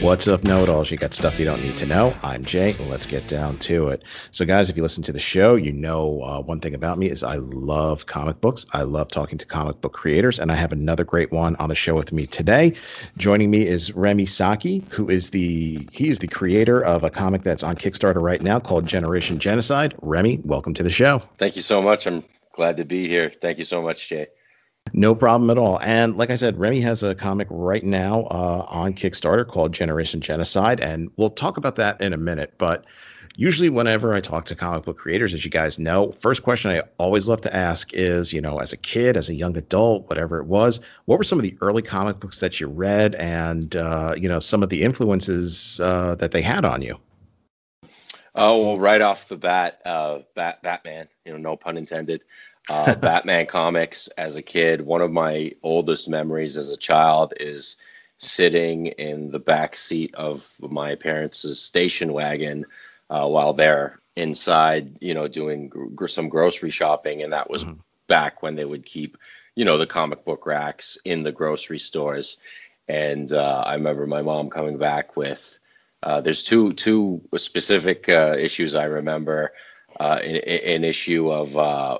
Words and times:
What's 0.00 0.28
up, 0.28 0.44
know 0.44 0.62
it 0.62 0.68
alls? 0.68 0.92
You 0.92 0.96
got 0.96 1.12
stuff 1.12 1.40
you 1.40 1.44
don't 1.44 1.60
need 1.60 1.76
to 1.78 1.84
know. 1.84 2.14
I'm 2.22 2.44
Jay. 2.44 2.72
Let's 2.74 3.04
get 3.04 3.26
down 3.26 3.58
to 3.58 3.88
it. 3.88 4.04
So, 4.30 4.44
guys, 4.44 4.70
if 4.70 4.76
you 4.76 4.82
listen 4.82 5.02
to 5.02 5.12
the 5.12 5.18
show, 5.18 5.56
you 5.56 5.72
know 5.72 6.22
uh, 6.22 6.40
one 6.40 6.60
thing 6.60 6.72
about 6.72 6.98
me 6.98 7.10
is 7.10 7.24
I 7.24 7.34
love 7.34 8.06
comic 8.06 8.40
books. 8.40 8.64
I 8.72 8.82
love 8.82 9.08
talking 9.08 9.38
to 9.38 9.44
comic 9.44 9.80
book 9.80 9.94
creators, 9.94 10.38
and 10.38 10.52
I 10.52 10.54
have 10.54 10.70
another 10.70 11.02
great 11.02 11.32
one 11.32 11.56
on 11.56 11.68
the 11.68 11.74
show 11.74 11.96
with 11.96 12.12
me 12.12 12.26
today. 12.26 12.74
Joining 13.16 13.50
me 13.50 13.66
is 13.66 13.92
Remy 13.92 14.26
Saki, 14.26 14.84
who 14.90 15.10
is 15.10 15.32
the 15.32 15.88
he 15.90 16.08
is 16.08 16.20
the 16.20 16.28
creator 16.28 16.80
of 16.80 17.02
a 17.02 17.10
comic 17.10 17.42
that's 17.42 17.64
on 17.64 17.74
Kickstarter 17.74 18.22
right 18.22 18.40
now 18.40 18.60
called 18.60 18.86
Generation 18.86 19.40
Genocide. 19.40 19.96
Remy, 20.00 20.42
welcome 20.44 20.74
to 20.74 20.84
the 20.84 20.90
show. 20.90 21.24
Thank 21.38 21.56
you 21.56 21.62
so 21.62 21.82
much. 21.82 22.06
I'm 22.06 22.22
glad 22.52 22.76
to 22.76 22.84
be 22.84 23.08
here. 23.08 23.30
Thank 23.30 23.58
you 23.58 23.64
so 23.64 23.82
much, 23.82 24.08
Jay. 24.08 24.28
No 24.92 25.14
problem 25.14 25.50
at 25.50 25.58
all. 25.58 25.80
And 25.80 26.16
like 26.16 26.30
I 26.30 26.36
said, 26.36 26.58
Remy 26.58 26.80
has 26.82 27.02
a 27.02 27.14
comic 27.14 27.48
right 27.50 27.84
now 27.84 28.22
uh, 28.30 28.66
on 28.68 28.94
Kickstarter 28.94 29.46
called 29.46 29.72
Generation 29.72 30.20
Genocide, 30.20 30.80
and 30.80 31.10
we'll 31.16 31.30
talk 31.30 31.56
about 31.56 31.76
that 31.76 32.00
in 32.00 32.12
a 32.12 32.16
minute. 32.16 32.54
But 32.58 32.84
usually, 33.36 33.70
whenever 33.70 34.14
I 34.14 34.20
talk 34.20 34.44
to 34.46 34.54
comic 34.54 34.84
book 34.84 34.98
creators, 34.98 35.34
as 35.34 35.44
you 35.44 35.50
guys 35.50 35.78
know, 35.78 36.12
first 36.12 36.42
question 36.42 36.70
I 36.70 36.82
always 36.98 37.28
love 37.28 37.40
to 37.42 37.54
ask 37.54 37.92
is, 37.92 38.32
you 38.32 38.40
know, 38.40 38.58
as 38.58 38.72
a 38.72 38.76
kid, 38.76 39.16
as 39.16 39.28
a 39.28 39.34
young 39.34 39.56
adult, 39.56 40.08
whatever 40.08 40.38
it 40.38 40.46
was, 40.46 40.80
what 41.06 41.18
were 41.18 41.24
some 41.24 41.38
of 41.38 41.42
the 41.42 41.56
early 41.60 41.82
comic 41.82 42.20
books 42.20 42.40
that 42.40 42.60
you 42.60 42.66
read, 42.66 43.14
and 43.16 43.76
uh, 43.76 44.14
you 44.16 44.28
know, 44.28 44.40
some 44.40 44.62
of 44.62 44.68
the 44.68 44.82
influences 44.82 45.80
uh, 45.80 46.14
that 46.16 46.32
they 46.32 46.42
had 46.42 46.64
on 46.64 46.82
you? 46.82 46.98
Oh 48.34 48.62
well, 48.62 48.78
right 48.78 49.00
off 49.00 49.28
the 49.28 49.36
bat, 49.36 49.80
uh, 49.84 50.20
Bat- 50.34 50.62
Batman. 50.62 51.08
You 51.24 51.32
know, 51.32 51.38
no 51.38 51.56
pun 51.56 51.76
intended 51.76 52.22
uh, 52.68 52.94
Batman 52.96 53.46
comics 53.46 54.08
as 54.18 54.36
a 54.36 54.42
kid. 54.42 54.82
One 54.82 55.02
of 55.02 55.12
my 55.12 55.52
oldest 55.62 56.08
memories 56.08 56.56
as 56.56 56.72
a 56.72 56.76
child 56.76 57.34
is 57.40 57.76
sitting 58.18 58.86
in 58.86 59.30
the 59.30 59.38
back 59.38 59.76
seat 59.76 60.14
of 60.14 60.56
my 60.60 60.94
parents' 60.94 61.58
station 61.58 62.12
wagon 62.12 62.64
uh, 63.10 63.26
while 63.26 63.52
they're 63.52 64.00
inside, 64.16 64.98
you 65.00 65.14
know, 65.14 65.28
doing 65.28 65.68
gr- 65.68 66.08
some 66.08 66.28
grocery 66.28 66.70
shopping, 66.70 67.22
and 67.22 67.32
that 67.32 67.48
was 67.48 67.64
mm-hmm. 67.64 67.80
back 68.08 68.42
when 68.42 68.56
they 68.56 68.64
would 68.64 68.84
keep, 68.84 69.16
you 69.54 69.64
know, 69.64 69.78
the 69.78 69.86
comic 69.86 70.24
book 70.24 70.46
racks 70.46 70.98
in 71.04 71.22
the 71.22 71.32
grocery 71.32 71.78
stores. 71.78 72.38
And 72.88 73.32
uh, 73.32 73.62
I 73.64 73.74
remember 73.74 74.06
my 74.06 74.22
mom 74.22 74.50
coming 74.50 74.78
back 74.78 75.16
with. 75.16 75.58
Uh, 76.02 76.20
there's 76.20 76.42
two 76.42 76.72
two 76.74 77.20
specific 77.36 78.08
uh, 78.08 78.36
issues 78.38 78.74
I 78.74 78.84
remember. 78.84 79.52
Uh, 79.98 80.20
an, 80.22 80.36
an, 80.36 80.84
issue 80.84 81.28
of 81.28 81.56
uh, 81.56 81.98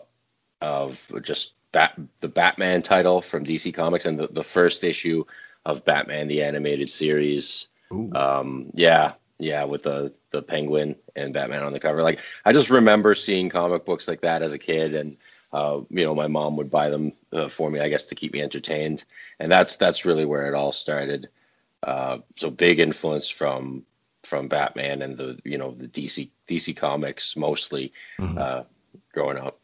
of 0.60 1.00
just 1.22 1.54
Bat, 1.72 2.00
the 2.20 2.28
Batman 2.28 2.82
title 2.82 3.20
from 3.20 3.44
DC 3.44 3.74
Comics 3.74 4.06
and 4.06 4.18
the, 4.18 4.28
the 4.28 4.44
first 4.44 4.84
issue 4.84 5.24
of 5.66 5.84
Batman 5.84 6.28
the 6.28 6.42
animated 6.42 6.88
series. 6.88 7.68
Um, 8.16 8.70
yeah, 8.74 9.12
yeah, 9.38 9.64
with 9.64 9.82
the 9.82 10.14
the 10.30 10.42
Penguin 10.42 10.96
and 11.16 11.32
Batman 11.34 11.62
on 11.62 11.72
the 11.72 11.80
cover. 11.80 12.02
Like 12.02 12.20
I 12.44 12.52
just 12.52 12.70
remember 12.70 13.14
seeing 13.14 13.48
comic 13.48 13.84
books 13.84 14.08
like 14.08 14.22
that 14.22 14.42
as 14.42 14.52
a 14.52 14.58
kid, 14.58 14.94
and 14.94 15.16
uh, 15.52 15.80
you 15.90 16.04
know, 16.04 16.14
my 16.14 16.26
mom 16.26 16.56
would 16.56 16.70
buy 16.70 16.90
them 16.90 17.12
uh, 17.32 17.48
for 17.48 17.70
me, 17.70 17.80
I 17.80 17.88
guess, 17.88 18.04
to 18.04 18.14
keep 18.14 18.32
me 18.32 18.42
entertained, 18.42 19.04
and 19.38 19.50
that's 19.50 19.76
that's 19.76 20.04
really 20.04 20.24
where 20.24 20.46
it 20.46 20.54
all 20.54 20.72
started. 20.72 21.28
Uh, 21.82 22.18
so 22.36 22.50
big 22.50 22.80
influence 22.80 23.28
from 23.28 23.84
from 24.24 24.48
Batman 24.48 25.02
and 25.02 25.16
the 25.16 25.38
you 25.44 25.58
know 25.58 25.70
the 25.70 25.88
DC 25.88 26.28
DC 26.46 26.76
comics 26.76 27.36
mostly 27.36 27.92
mm-hmm. 28.18 28.38
Uh, 28.38 28.62
growing 29.12 29.38
up. 29.38 29.60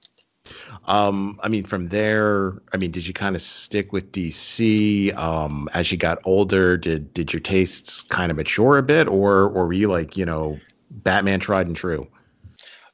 Um, 0.87 1.41
I 1.43 1.49
mean, 1.49 1.65
from 1.65 1.89
there, 1.89 2.53
I 2.73 2.77
mean, 2.77 2.91
did 2.91 3.07
you 3.07 3.15
kind 3.15 3.35
of 3.35 3.43
stick 3.43 3.93
with 3.93 4.13
DC 4.13 5.15
um, 5.17 5.69
as 5.73 5.91
you 5.91 5.97
got 5.97 6.19
older? 6.25 6.77
Did 6.77 7.13
did 7.15 7.33
your 7.33 7.41
tastes 7.41 8.03
kind 8.03 8.31
of 8.31 8.37
mature 8.37 8.79
a 8.79 8.83
bit, 8.83 9.09
or 9.09 9.45
or 9.45 9.67
were 9.67 9.73
you 9.73 9.91
like, 9.91 10.17
you 10.17 10.27
know, 10.27 10.59
Batman 10.91 11.41
tried 11.41 11.67
and 11.67 11.77
true? 11.77 12.07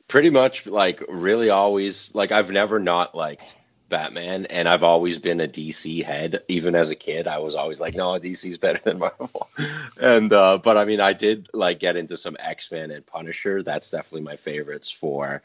Pretty 0.09 0.31
much, 0.31 0.66
like, 0.66 1.03
really 1.09 1.50
always 1.50 2.15
like 2.15 2.33
I've 2.33 2.50
never 2.50 2.78
not 2.78 3.15
liked 3.15 3.56
Batman, 3.88 4.47
and 4.47 4.69
I've 4.69 4.84
always 4.84 5.19
been 5.19 5.41
a 5.41 5.49
DC 5.49 6.05
head. 6.05 6.43
Even 6.49 6.75
as 6.75 6.91
a 6.91 6.97
kid, 6.97 7.27
I 7.27 7.38
was 7.38 7.55
always 7.55 7.81
like, 7.81 7.94
no, 7.94 8.12
DC's 8.12 8.56
better 8.59 8.81
than 8.82 8.99
Marvel. 8.99 9.49
and 10.00 10.32
uh, 10.32 10.59
but 10.59 10.77
I 10.77 10.84
mean, 10.84 11.00
I 11.00 11.12
did 11.12 11.49
like 11.53 11.81
get 11.81 11.97
into 11.97 12.17
some 12.17 12.37
X 12.38 12.71
Men 12.71 12.93
and 12.93 13.05
Punisher. 13.05 13.62
That's 13.62 13.91
definitely 13.91 14.22
my 14.22 14.37
favorites 14.37 14.91
for 14.91 15.43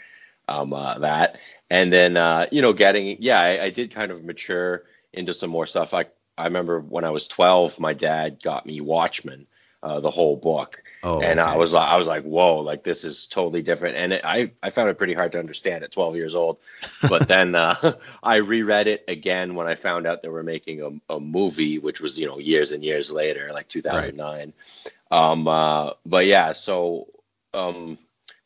um, 0.47 0.73
uh, 0.73 0.99
that. 0.99 1.37
And 1.69 1.91
then, 1.91 2.17
uh, 2.17 2.47
you 2.51 2.61
know, 2.61 2.73
getting, 2.73 3.17
yeah, 3.19 3.39
I, 3.39 3.63
I, 3.63 3.69
did 3.69 3.91
kind 3.91 4.11
of 4.11 4.23
mature 4.23 4.83
into 5.13 5.33
some 5.33 5.49
more 5.49 5.65
stuff. 5.65 5.93
I, 5.93 6.05
I 6.37 6.45
remember 6.45 6.79
when 6.79 7.05
I 7.05 7.09
was 7.09 7.27
12, 7.27 7.79
my 7.79 7.93
dad 7.93 8.41
got 8.43 8.65
me 8.65 8.81
Watchmen, 8.81 9.47
uh, 9.81 9.99
the 9.99 10.11
whole 10.11 10.35
book. 10.35 10.83
Oh, 11.01 11.19
and 11.21 11.39
okay. 11.39 11.49
I 11.49 11.55
was 11.57 11.73
like, 11.73 11.87
I 11.87 11.97
was 11.97 12.07
like, 12.07 12.23
whoa, 12.23 12.59
like 12.59 12.83
this 12.83 13.03
is 13.03 13.25
totally 13.25 13.63
different. 13.63 13.97
And 13.97 14.13
it, 14.13 14.21
I, 14.23 14.51
I 14.61 14.69
found 14.69 14.89
it 14.89 14.97
pretty 14.97 15.13
hard 15.13 15.31
to 15.31 15.39
understand 15.39 15.83
at 15.83 15.91
12 15.91 16.15
years 16.15 16.35
old. 16.35 16.59
But 17.09 17.27
then 17.27 17.55
uh, 17.55 17.93
I 18.23 18.37
reread 18.37 18.87
it 18.87 19.03
again 19.07 19.55
when 19.55 19.67
I 19.67 19.75
found 19.75 20.05
out 20.05 20.21
they 20.21 20.29
were 20.29 20.43
making 20.43 20.81
a, 20.81 21.15
a 21.15 21.19
movie, 21.19 21.79
which 21.79 21.99
was, 21.99 22.19
you 22.19 22.27
know, 22.27 22.39
years 22.39 22.71
and 22.73 22.83
years 22.83 23.11
later, 23.11 23.51
like 23.53 23.69
2009. 23.69 24.53
Right. 24.53 24.93
Um, 25.11 25.47
uh, 25.47 25.91
but 26.05 26.25
yeah, 26.25 26.53
so 26.53 27.07
um, 27.53 27.97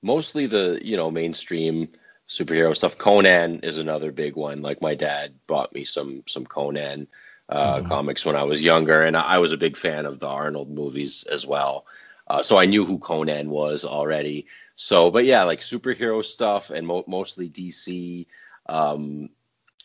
mostly 0.02 0.46
the 0.46 0.80
you 0.82 0.96
know 0.96 1.12
mainstream 1.12 1.90
superhero 2.30 2.76
stuff. 2.76 2.98
Conan 2.98 3.62
is 3.62 3.78
another 3.78 4.12
big 4.12 4.36
one. 4.36 4.62
Like 4.62 4.82
my 4.82 4.96
dad 4.96 5.34
bought 5.48 5.74
me 5.74 5.84
some 5.84 6.24
some 6.28 6.46
Conan 6.46 7.08
uh, 7.50 7.78
mm-hmm. 7.78 7.88
comics 7.88 8.26
when 8.26 8.36
I 8.36 8.44
was 8.44 8.64
younger, 8.64 9.04
and 9.04 9.18
I 9.18 9.40
was 9.40 9.52
a 9.52 9.58
big 9.58 9.76
fan 9.76 10.06
of 10.06 10.20
the 10.20 10.28
Arnold 10.28 10.70
movies 10.70 11.24
as 11.24 11.46
well. 11.46 11.86
Uh, 12.28 12.44
so 12.44 12.58
I 12.58 12.66
knew 12.66 12.86
who 12.86 13.00
Conan 13.00 13.50
was 13.50 13.84
already. 13.84 14.46
So, 14.76 15.10
but 15.10 15.26
yeah, 15.26 15.44
like 15.44 15.62
superhero 15.62 16.24
stuff 16.24 16.70
and 16.70 16.86
mo- 16.86 17.04
mostly 17.08 17.50
DC, 17.50 18.28
um, 18.68 19.30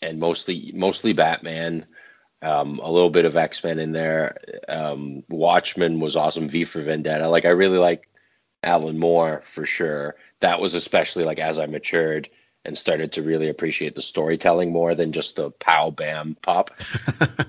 and 0.02 0.20
mostly 0.20 0.70
mostly 0.74 1.14
Batman. 1.14 1.86
Um, 2.42 2.78
a 2.82 2.92
little 2.92 3.08
bit 3.08 3.24
of 3.24 3.38
X 3.38 3.64
Men 3.64 3.78
in 3.78 3.92
there. 3.92 4.36
Um, 4.68 5.24
Watchmen 5.30 5.98
was 5.98 6.14
awesome. 6.14 6.46
V 6.46 6.64
for 6.64 6.82
Vendetta. 6.82 7.26
Like 7.26 7.46
I 7.46 7.50
really 7.50 7.78
like 7.78 8.06
Alan 8.64 8.98
Moore 8.98 9.42
for 9.46 9.66
sure. 9.66 10.16
That 10.40 10.60
was 10.60 10.74
especially 10.74 11.24
like 11.24 11.38
as 11.38 11.58
I 11.58 11.66
matured 11.66 12.28
and 12.64 12.76
started 12.76 13.12
to 13.12 13.22
really 13.22 13.48
appreciate 13.48 13.94
the 13.94 14.02
storytelling 14.02 14.72
more 14.72 14.94
than 14.94 15.12
just 15.12 15.36
the 15.36 15.50
pow 15.50 15.90
bam 15.90 16.36
pop. 16.40 16.70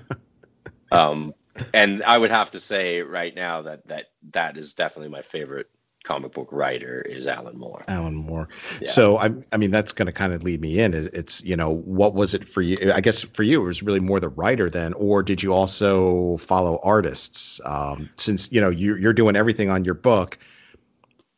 um, 0.92 1.34
and 1.72 2.02
I 2.02 2.18
would 2.18 2.30
have 2.30 2.50
to 2.52 2.60
say 2.60 3.00
right 3.02 3.34
now 3.34 3.62
that 3.62 3.86
that 3.88 4.06
that 4.32 4.56
is 4.56 4.74
definitely 4.74 5.10
my 5.10 5.22
favorite 5.22 5.70
comic 6.06 6.32
book 6.32 6.48
writer 6.52 7.00
is 7.00 7.26
Alan 7.26 7.58
Moore. 7.58 7.82
Alan 7.88 8.14
Moore. 8.14 8.48
Yeah. 8.80 8.88
So 8.88 9.18
I, 9.18 9.34
I 9.52 9.56
mean, 9.56 9.72
that's 9.72 9.92
going 9.92 10.06
to 10.06 10.12
kind 10.12 10.32
of 10.32 10.44
lead 10.44 10.60
me 10.60 10.78
in. 10.78 10.94
Is 10.94 11.06
it's 11.08 11.42
you 11.42 11.56
know 11.56 11.70
what 11.70 12.14
was 12.14 12.34
it 12.34 12.48
for 12.48 12.62
you? 12.62 12.92
I 12.92 13.00
guess 13.00 13.22
for 13.22 13.42
you 13.42 13.62
it 13.62 13.64
was 13.64 13.82
really 13.82 14.00
more 14.00 14.20
the 14.20 14.28
writer 14.28 14.70
then, 14.70 14.92
or 14.94 15.22
did 15.22 15.42
you 15.42 15.52
also 15.52 16.36
follow 16.38 16.78
artists? 16.82 17.60
Um, 17.64 18.08
since 18.16 18.50
you 18.52 18.60
know 18.60 18.70
you, 18.70 18.96
you're 18.96 19.12
doing 19.12 19.36
everything 19.36 19.68
on 19.68 19.84
your 19.84 19.94
book 19.94 20.38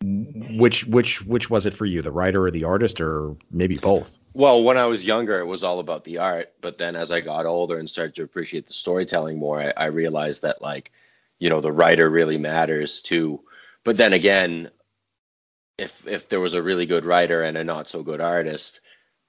which 0.03 0.86
which 0.86 1.22
which 1.22 1.50
was 1.50 1.66
it 1.66 1.75
for 1.75 1.84
you 1.84 2.03
the 2.03 2.12
writer 2.12 2.44
or 2.44 2.50
the 2.50 2.64
artist 2.64 3.00
or 3.00 3.36
maybe 3.50 3.76
both? 3.76 4.19
Well 4.32 4.62
when 4.62 4.78
i 4.78 4.87
was 4.87 5.05
younger 5.05 5.40
it 5.40 5.46
was 5.46 5.64
all 5.64 5.81
about 5.81 6.05
the 6.05 6.19
art 6.19 6.52
but 6.61 6.78
then 6.78 6.94
as 6.94 7.11
i 7.11 7.20
got 7.20 7.46
older 7.46 7.78
and 7.78 7.90
started 7.90 8.14
to 8.17 8.22
appreciate 8.22 8.67
the 8.67 8.72
storytelling 8.72 9.38
more 9.38 9.58
i, 9.61 9.72
I 9.76 9.87
realized 9.87 10.43
that 10.43 10.62
like 10.62 10.93
you 11.38 11.50
know 11.50 11.61
the 11.61 11.72
writer 11.72 12.08
really 12.08 12.38
matters 12.38 13.02
too. 13.02 13.40
But 13.84 13.96
then 13.96 14.12
again 14.12 14.70
if 15.76 16.06
if 16.06 16.28
there 16.28 16.40
was 16.40 16.55
a 16.55 16.62
really 16.62 16.87
good 16.87 17.05
writer 17.05 17.43
and 17.43 17.56
a 17.56 17.64
not 17.64 17.88
so 17.88 18.02
good 18.02 18.20
artist 18.20 18.81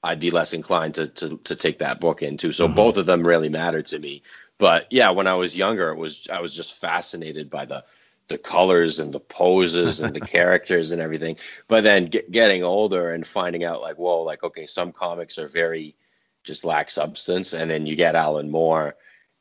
i'd 0.04 0.20
be 0.20 0.32
less 0.32 0.54
inclined 0.54 0.96
to 0.96 1.08
to, 1.08 1.38
to 1.38 1.56
take 1.56 1.80
that 1.80 2.00
book 2.00 2.22
into 2.22 2.52
so 2.52 2.66
mm-hmm. 2.66 2.76
both 2.76 2.98
of 2.98 3.06
them 3.06 3.26
really 3.26 3.50
mattered 3.50 3.86
to 3.88 4.00
me. 4.00 4.24
But 4.58 4.88
yeah 4.92 5.12
when 5.12 5.28
i 5.28 5.36
was 5.36 5.58
younger 5.58 5.90
it 5.90 5.98
was 5.98 6.28
i 6.32 6.42
was 6.42 6.54
just 6.54 6.76
fascinated 6.76 7.50
by 7.50 7.66
the 7.66 7.86
the 8.30 8.38
colors 8.38 9.00
and 9.00 9.14
the 9.14 9.20
poses 9.20 10.02
and 10.02 10.16
the 10.16 10.20
characters 10.38 10.92
and 10.92 11.02
everything. 11.02 11.38
But 11.68 11.84
then 11.84 12.06
get, 12.06 12.32
getting 12.32 12.64
older 12.64 13.12
and 13.12 13.28
finding 13.28 13.66
out 13.66 13.82
like, 13.82 13.98
whoa, 13.98 14.22
like 14.22 14.44
okay, 14.44 14.66
some 14.66 14.92
comics 14.92 15.38
are 15.38 15.48
very 15.48 15.96
just 16.44 16.64
lack 16.64 16.90
substance, 16.90 17.54
and 17.54 17.70
then 17.70 17.86
you 17.86 17.96
get 17.96 18.16
Alan 18.16 18.50
Moore, 18.50 18.96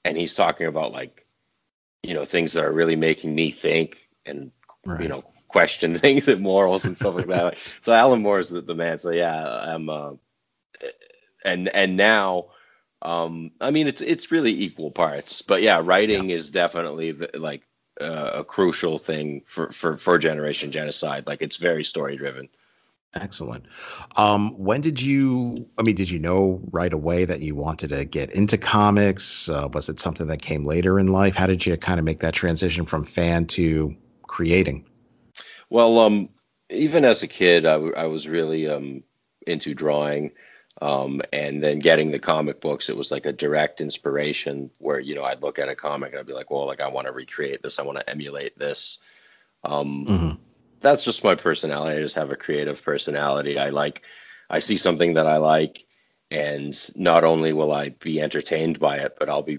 and 0.04 0.16
he's 0.16 0.34
talking 0.34 0.66
about 0.66 0.92
like, 0.92 1.26
you 2.02 2.14
know, 2.14 2.24
things 2.24 2.52
that 2.54 2.64
are 2.64 2.72
really 2.72 2.96
making 2.96 3.34
me 3.34 3.50
think 3.50 4.08
and 4.26 4.50
right. 4.84 5.00
you 5.00 5.08
know 5.08 5.22
question 5.48 5.94
things 5.98 6.28
and 6.28 6.40
morals 6.40 6.84
and 6.84 6.96
stuff 6.96 7.14
like 7.14 7.26
that. 7.28 7.58
So 7.82 7.92
Alan 7.92 8.22
Moore 8.22 8.38
is 8.38 8.50
the, 8.50 8.60
the 8.60 8.74
man. 8.74 8.98
So 8.98 9.10
yeah, 9.10 9.44
I'm 9.44 9.88
uh, 9.88 10.12
and 11.44 11.68
and 11.68 11.96
now 11.96 12.48
um 13.00 13.52
I 13.60 13.70
mean 13.70 13.86
it's 13.86 14.00
it's 14.00 14.32
really 14.32 14.52
equal 14.52 14.90
parts. 14.90 15.42
But 15.42 15.62
yeah, 15.62 15.80
writing 15.82 16.30
yeah. 16.30 16.36
is 16.36 16.50
definitely 16.50 17.12
like 17.12 17.62
uh, 18.00 18.30
a 18.34 18.44
crucial 18.44 18.98
thing 18.98 19.42
for 19.46 19.70
for 19.70 19.96
for 19.96 20.18
generation 20.18 20.70
genocide. 20.72 21.26
Like 21.26 21.42
it's 21.42 21.56
very 21.56 21.84
story 21.84 22.16
driven. 22.16 22.48
Excellent. 23.14 23.64
Um, 24.16 24.52
when 24.58 24.80
did 24.80 25.00
you? 25.00 25.66
I 25.78 25.82
mean, 25.82 25.94
did 25.94 26.10
you 26.10 26.18
know 26.18 26.60
right 26.70 26.92
away 26.92 27.24
that 27.24 27.40
you 27.40 27.54
wanted 27.54 27.88
to 27.90 28.04
get 28.04 28.30
into 28.32 28.58
comics? 28.58 29.48
Uh, 29.48 29.68
was 29.72 29.88
it 29.88 29.98
something 29.98 30.26
that 30.26 30.42
came 30.42 30.64
later 30.64 30.98
in 30.98 31.08
life? 31.08 31.34
How 31.34 31.46
did 31.46 31.64
you 31.64 31.76
kind 31.76 31.98
of 31.98 32.04
make 32.04 32.20
that 32.20 32.34
transition 32.34 32.84
from 32.84 33.04
fan 33.04 33.46
to 33.46 33.96
creating? 34.26 34.84
Well, 35.70 35.98
um, 35.98 36.28
even 36.70 37.04
as 37.04 37.22
a 37.22 37.28
kid, 37.28 37.64
I, 37.64 37.74
w- 37.74 37.94
I 37.96 38.06
was 38.06 38.28
really 38.28 38.68
um, 38.68 39.02
into 39.46 39.74
drawing. 39.74 40.32
Um, 40.80 41.22
and 41.32 41.62
then 41.62 41.80
getting 41.80 42.12
the 42.12 42.20
comic 42.20 42.60
books, 42.60 42.88
it 42.88 42.96
was 42.96 43.10
like 43.10 43.26
a 43.26 43.32
direct 43.32 43.80
inspiration 43.80 44.70
where, 44.78 45.00
you 45.00 45.14
know, 45.14 45.24
I'd 45.24 45.42
look 45.42 45.58
at 45.58 45.68
a 45.68 45.74
comic 45.74 46.12
and 46.12 46.20
I'd 46.20 46.26
be 46.26 46.32
like, 46.32 46.50
well, 46.50 46.66
like 46.66 46.80
I 46.80 46.88
want 46.88 47.08
to 47.08 47.12
recreate 47.12 47.62
this. 47.62 47.78
I 47.78 47.82
want 47.82 47.98
to 47.98 48.08
emulate 48.08 48.56
this. 48.58 48.98
Um, 49.64 50.06
mm-hmm 50.06 50.42
that's 50.80 51.04
just 51.04 51.24
my 51.24 51.34
personality. 51.34 51.98
I 51.98 52.02
just 52.02 52.16
have 52.16 52.30
a 52.30 52.36
creative 52.36 52.82
personality. 52.82 53.58
I 53.58 53.70
like, 53.70 54.02
I 54.48 54.60
see 54.60 54.76
something 54.76 55.14
that 55.14 55.26
I 55.26 55.38
like, 55.38 55.86
and 56.30 56.74
not 56.96 57.24
only 57.24 57.52
will 57.52 57.72
I 57.72 57.90
be 57.90 58.20
entertained 58.20 58.78
by 58.78 58.98
it, 58.98 59.16
but 59.18 59.28
I'll 59.28 59.42
be, 59.42 59.58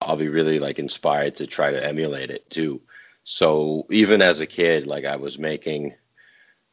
I'll 0.00 0.16
be 0.16 0.28
really 0.28 0.58
like 0.58 0.78
inspired 0.78 1.36
to 1.36 1.46
try 1.46 1.70
to 1.70 1.84
emulate 1.84 2.30
it 2.30 2.48
too. 2.50 2.82
So 3.24 3.86
even 3.90 4.22
as 4.22 4.40
a 4.40 4.46
kid, 4.46 4.86
like 4.86 5.04
I 5.04 5.16
was 5.16 5.38
making, 5.38 5.94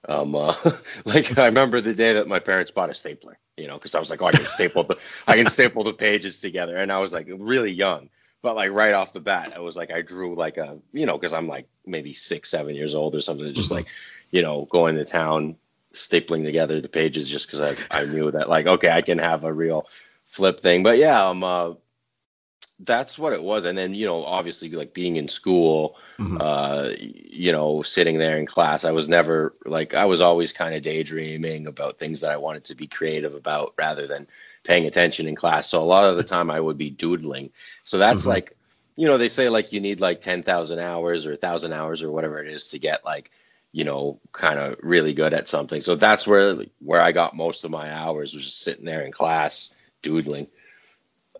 um, 0.08 0.36
uh, 0.36 0.56
like 1.06 1.38
I 1.38 1.46
remember 1.46 1.82
the 1.82 1.94
day 1.94 2.14
that 2.14 2.28
my 2.28 2.40
parents 2.40 2.72
bought 2.72 2.90
a 2.90 2.94
stapler, 2.94 3.38
you 3.58 3.68
know, 3.68 3.76
because 3.76 3.96
I 3.96 4.00
was 4.00 4.10
like, 4.10 4.22
oh, 4.22 4.28
I 4.28 4.32
can 4.32 4.46
staple 4.46 4.84
the, 4.84 4.98
I 5.28 5.36
can 5.36 5.48
staple 5.48 5.84
the 5.84 5.94
pages 5.94 6.40
together, 6.40 6.78
and 6.78 6.92
I 6.92 7.00
was 7.00 7.14
like 7.14 7.28
really 7.30 7.72
young 7.72 8.10
but 8.46 8.56
like 8.56 8.72
right 8.72 8.94
off 8.94 9.12
the 9.12 9.20
bat, 9.20 9.54
I 9.56 9.60
was 9.60 9.76
like 9.76 9.92
I 9.92 10.04
drew 10.04 10.36
like 10.36 10.58
a 10.58 10.78
you 10.94 11.08
know 11.08 11.18
because 11.18 11.34
I'm 11.34 11.48
like 11.48 11.68
maybe 11.88 12.14
six 12.14 12.48
seven 12.48 12.76
years 12.76 12.94
old 12.94 13.16
or 13.16 13.20
something, 13.20 13.52
just 13.52 13.70
mm-hmm. 13.70 13.78
like 13.78 13.88
you 14.30 14.44
know 14.44 14.68
going 14.70 14.96
to 14.98 15.04
town 15.04 15.56
stapling 15.94 16.44
together 16.44 16.80
the 16.80 16.88
pages 16.88 17.28
just 17.28 17.48
because 17.48 17.76
I 17.92 18.00
I 18.02 18.06
knew 18.06 18.30
that 18.30 18.48
like 18.48 18.68
okay 18.68 18.92
I 18.92 19.02
can 19.02 19.18
have 19.18 19.44
a 19.44 19.52
real 19.52 19.88
flip 20.28 20.60
thing, 20.60 20.84
but 20.84 21.00
yeah 21.00 21.28
um 21.28 21.44
uh, 21.44 21.74
that's 22.80 23.18
what 23.18 23.32
it 23.32 23.42
was 23.42 23.64
and 23.64 23.78
then 23.78 23.94
you 23.94 24.06
know 24.06 24.26
obviously 24.26 24.70
like 24.70 24.94
being 24.94 25.16
in 25.16 25.30
school 25.30 25.96
mm-hmm. 26.20 26.38
uh 26.42 26.90
you 27.00 27.50
know 27.50 27.82
sitting 27.82 28.18
there 28.18 28.38
in 28.38 28.46
class 28.46 28.84
i 28.84 28.92
was 28.92 29.08
never 29.08 29.56
like 29.66 29.94
i 29.94 30.04
was 30.04 30.20
always 30.20 30.52
kind 30.52 30.76
of 30.76 30.82
daydreaming 30.82 31.68
about 31.68 31.98
things 31.98 32.20
that 32.20 32.32
i 32.32 32.38
wanted 32.38 32.66
to 32.66 32.76
be 32.76 32.86
creative 32.86 33.34
about 33.34 33.74
rather 33.78 34.08
than 34.08 34.28
paying 34.66 34.86
attention 34.86 35.28
in 35.28 35.36
class. 35.36 35.70
So 35.70 35.82
a 35.82 35.86
lot 35.86 36.10
of 36.10 36.18
the 36.18 36.24
time 36.24 36.52
I 36.52 36.60
would 36.60 36.78
be 36.78 36.90
doodling. 36.90 37.52
So 37.84 37.98
that's 37.98 38.24
mm-hmm. 38.24 38.32
like, 38.32 38.58
you 38.98 39.08
know, 39.08 39.18
they 39.18 39.30
say 39.30 39.48
like 39.48 39.72
you 39.72 39.80
need 39.80 40.02
like 40.02 40.20
10,000 40.22 40.80
hours 40.80 41.26
or 41.26 41.30
1,000 41.30 41.72
hours 41.72 42.04
or 42.04 42.12
whatever 42.12 42.44
it 42.44 42.52
is 42.52 42.70
to 42.72 42.80
get 42.80 43.06
like, 43.06 43.32
you 43.72 43.84
know, 43.84 44.20
kind 44.32 44.60
of 44.60 44.78
really 44.82 45.14
good 45.14 45.34
at 45.34 45.48
something. 45.48 45.82
So 45.82 45.96
that's 45.96 46.28
where 46.28 46.56
where 46.80 47.02
I 47.02 47.12
got 47.12 47.36
most 47.36 47.64
of 47.64 47.72
my 47.72 47.92
hours 47.92 48.34
was 48.34 48.46
just 48.46 48.62
sitting 48.62 48.86
there 48.86 49.02
in 49.02 49.12
class 49.12 49.70
doodling. 50.02 50.48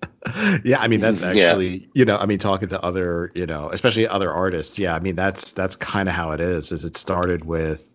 yeah, 0.64 0.80
I 0.80 0.88
mean 0.88 1.00
that's 1.00 1.22
actually, 1.24 1.68
yeah. 1.68 1.88
you 1.94 2.06
know, 2.06 2.18
I 2.18 2.26
mean 2.26 2.40
talking 2.40 2.68
to 2.70 2.82
other, 2.84 3.32
you 3.36 3.46
know, 3.46 3.70
especially 3.70 4.08
other 4.08 4.32
artists. 4.32 4.78
Yeah, 4.80 4.96
I 4.96 5.00
mean 5.00 5.16
that's 5.16 5.52
that's 5.52 5.76
kind 5.76 6.10
of 6.10 6.16
how 6.16 6.32
it 6.32 6.40
is. 6.40 6.72
Is 6.72 6.86
it 6.86 6.98
started 6.98 7.46
with 7.46 7.86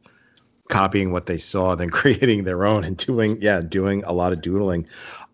copying 0.69 1.11
what 1.11 1.27
they 1.27 1.39
saw, 1.39 1.75
then 1.75 1.91
creating 2.01 2.45
their 2.45 2.65
own 2.65 2.85
and 2.85 2.97
doing 2.97 3.39
yeah, 3.41 3.61
doing 3.61 4.03
a 4.05 4.13
lot 4.13 4.33
of 4.33 4.41
doodling. 4.41 4.87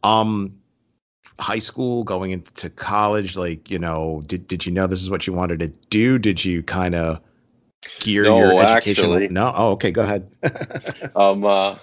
Um, 0.02 0.58
high 1.38 1.58
school, 1.58 2.02
going 2.04 2.30
into 2.30 2.70
college, 2.70 3.36
like 3.36 3.70
you 3.70 3.78
know, 3.78 4.22
did 4.26 4.48
did 4.48 4.66
you 4.66 4.72
know 4.72 4.86
this 4.86 5.02
is 5.02 5.10
what 5.10 5.26
you 5.26 5.32
wanted 5.32 5.60
to 5.60 5.68
do? 5.68 6.18
Did 6.18 6.44
you 6.44 6.62
kind 6.62 6.94
of 6.94 7.20
gear 8.00 8.24
no, 8.24 8.38
your 8.38 8.62
education? 8.62 9.04
Actually, 9.04 9.28
no, 9.28 9.52
oh, 9.54 9.70
okay, 9.72 9.90
go 9.90 10.02
ahead. 10.02 10.30
um, 11.14 11.44
uh, 11.44 11.76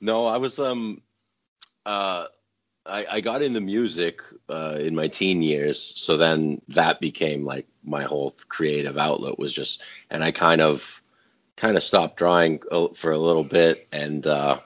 no, 0.00 0.26
I 0.26 0.38
was 0.38 0.58
um, 0.58 1.02
uh, 1.84 2.26
I, 2.88 3.06
I 3.10 3.20
got 3.20 3.42
into 3.42 3.60
music 3.60 4.22
uh, 4.48 4.76
in 4.78 4.94
my 4.94 5.08
teen 5.08 5.42
years, 5.42 5.92
so 5.96 6.16
then 6.16 6.60
that 6.68 7.00
became 7.00 7.44
like 7.44 7.66
my 7.84 8.04
whole 8.04 8.36
creative 8.48 8.98
outlet 8.98 9.38
was 9.38 9.52
just, 9.52 9.82
and 10.10 10.22
I 10.22 10.30
kind 10.30 10.60
of 10.60 11.02
kind 11.56 11.76
of 11.76 11.82
stopped 11.82 12.16
drawing 12.16 12.60
for 12.94 13.12
a 13.12 13.18
little 13.18 13.44
bit, 13.44 13.88
and 13.92 14.26
uh, 14.26 14.60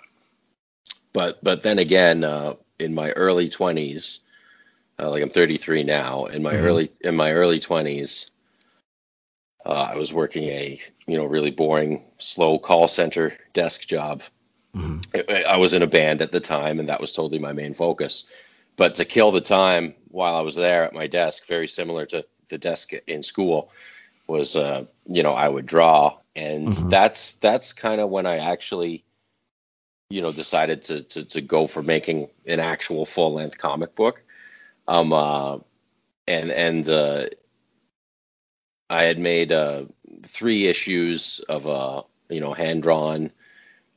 but 1.12 1.42
but 1.42 1.62
then 1.62 1.78
again, 1.78 2.24
uh, 2.24 2.54
in 2.80 2.94
my 2.94 3.10
early 3.12 3.48
20s 3.48 4.20
uh, 4.98 5.08
like 5.10 5.22
i'm 5.22 5.30
33 5.30 5.84
now 5.84 6.24
in 6.26 6.42
my 6.42 6.54
mm-hmm. 6.54 6.64
early 6.64 6.90
in 7.02 7.14
my 7.14 7.32
early 7.32 7.60
20s 7.60 8.30
uh, 9.66 9.88
i 9.92 9.96
was 9.96 10.12
working 10.12 10.44
a 10.44 10.80
you 11.06 11.16
know 11.16 11.26
really 11.26 11.50
boring 11.50 12.02
slow 12.18 12.58
call 12.58 12.88
center 12.88 13.36
desk 13.52 13.86
job 13.86 14.22
mm-hmm. 14.74 15.46
I, 15.48 15.56
was 15.56 15.74
in 15.74 15.82
a 15.82 15.86
band 15.86 16.22
at 16.22 16.32
the 16.32 16.40
time 16.40 16.78
and 16.78 16.88
that 16.88 17.00
was 17.00 17.12
totally 17.12 17.38
my 17.38 17.52
main 17.52 17.74
focus 17.74 18.30
but 18.76 18.96
to 18.96 19.04
kill 19.04 19.30
the 19.30 19.40
time 19.40 19.94
while 20.08 20.34
i 20.34 20.40
was 20.40 20.54
there 20.54 20.84
at 20.84 20.94
my 20.94 21.06
desk 21.06 21.46
very 21.46 21.68
similar 21.68 22.06
to 22.06 22.24
the 22.48 22.58
desk 22.58 22.92
in 23.06 23.22
school 23.22 23.70
was 24.26 24.56
uh, 24.56 24.84
you 25.06 25.22
know 25.22 25.32
i 25.32 25.48
would 25.48 25.66
draw 25.66 26.16
and 26.36 26.68
mm-hmm. 26.68 26.88
that's 26.88 27.34
that's 27.34 27.72
kind 27.72 28.00
of 28.00 28.10
when 28.10 28.26
i 28.26 28.38
actually 28.38 29.04
you 30.10 30.20
know 30.20 30.32
decided 30.32 30.84
to 30.84 31.02
to 31.04 31.24
to 31.24 31.40
go 31.40 31.66
for 31.66 31.82
making 31.82 32.28
an 32.44 32.60
actual 32.60 33.06
full 33.06 33.32
length 33.32 33.56
comic 33.56 33.94
book. 33.94 34.22
Um, 34.86 35.12
uh, 35.12 35.58
and 36.26 36.50
and 36.50 36.88
uh, 36.88 37.26
I 38.90 39.04
had 39.04 39.18
made 39.18 39.52
uh, 39.52 39.84
three 40.24 40.66
issues 40.66 41.38
of 41.48 41.66
a 41.66 42.02
you 42.28 42.40
know 42.40 42.52
hand 42.52 42.82
drawn 42.82 43.30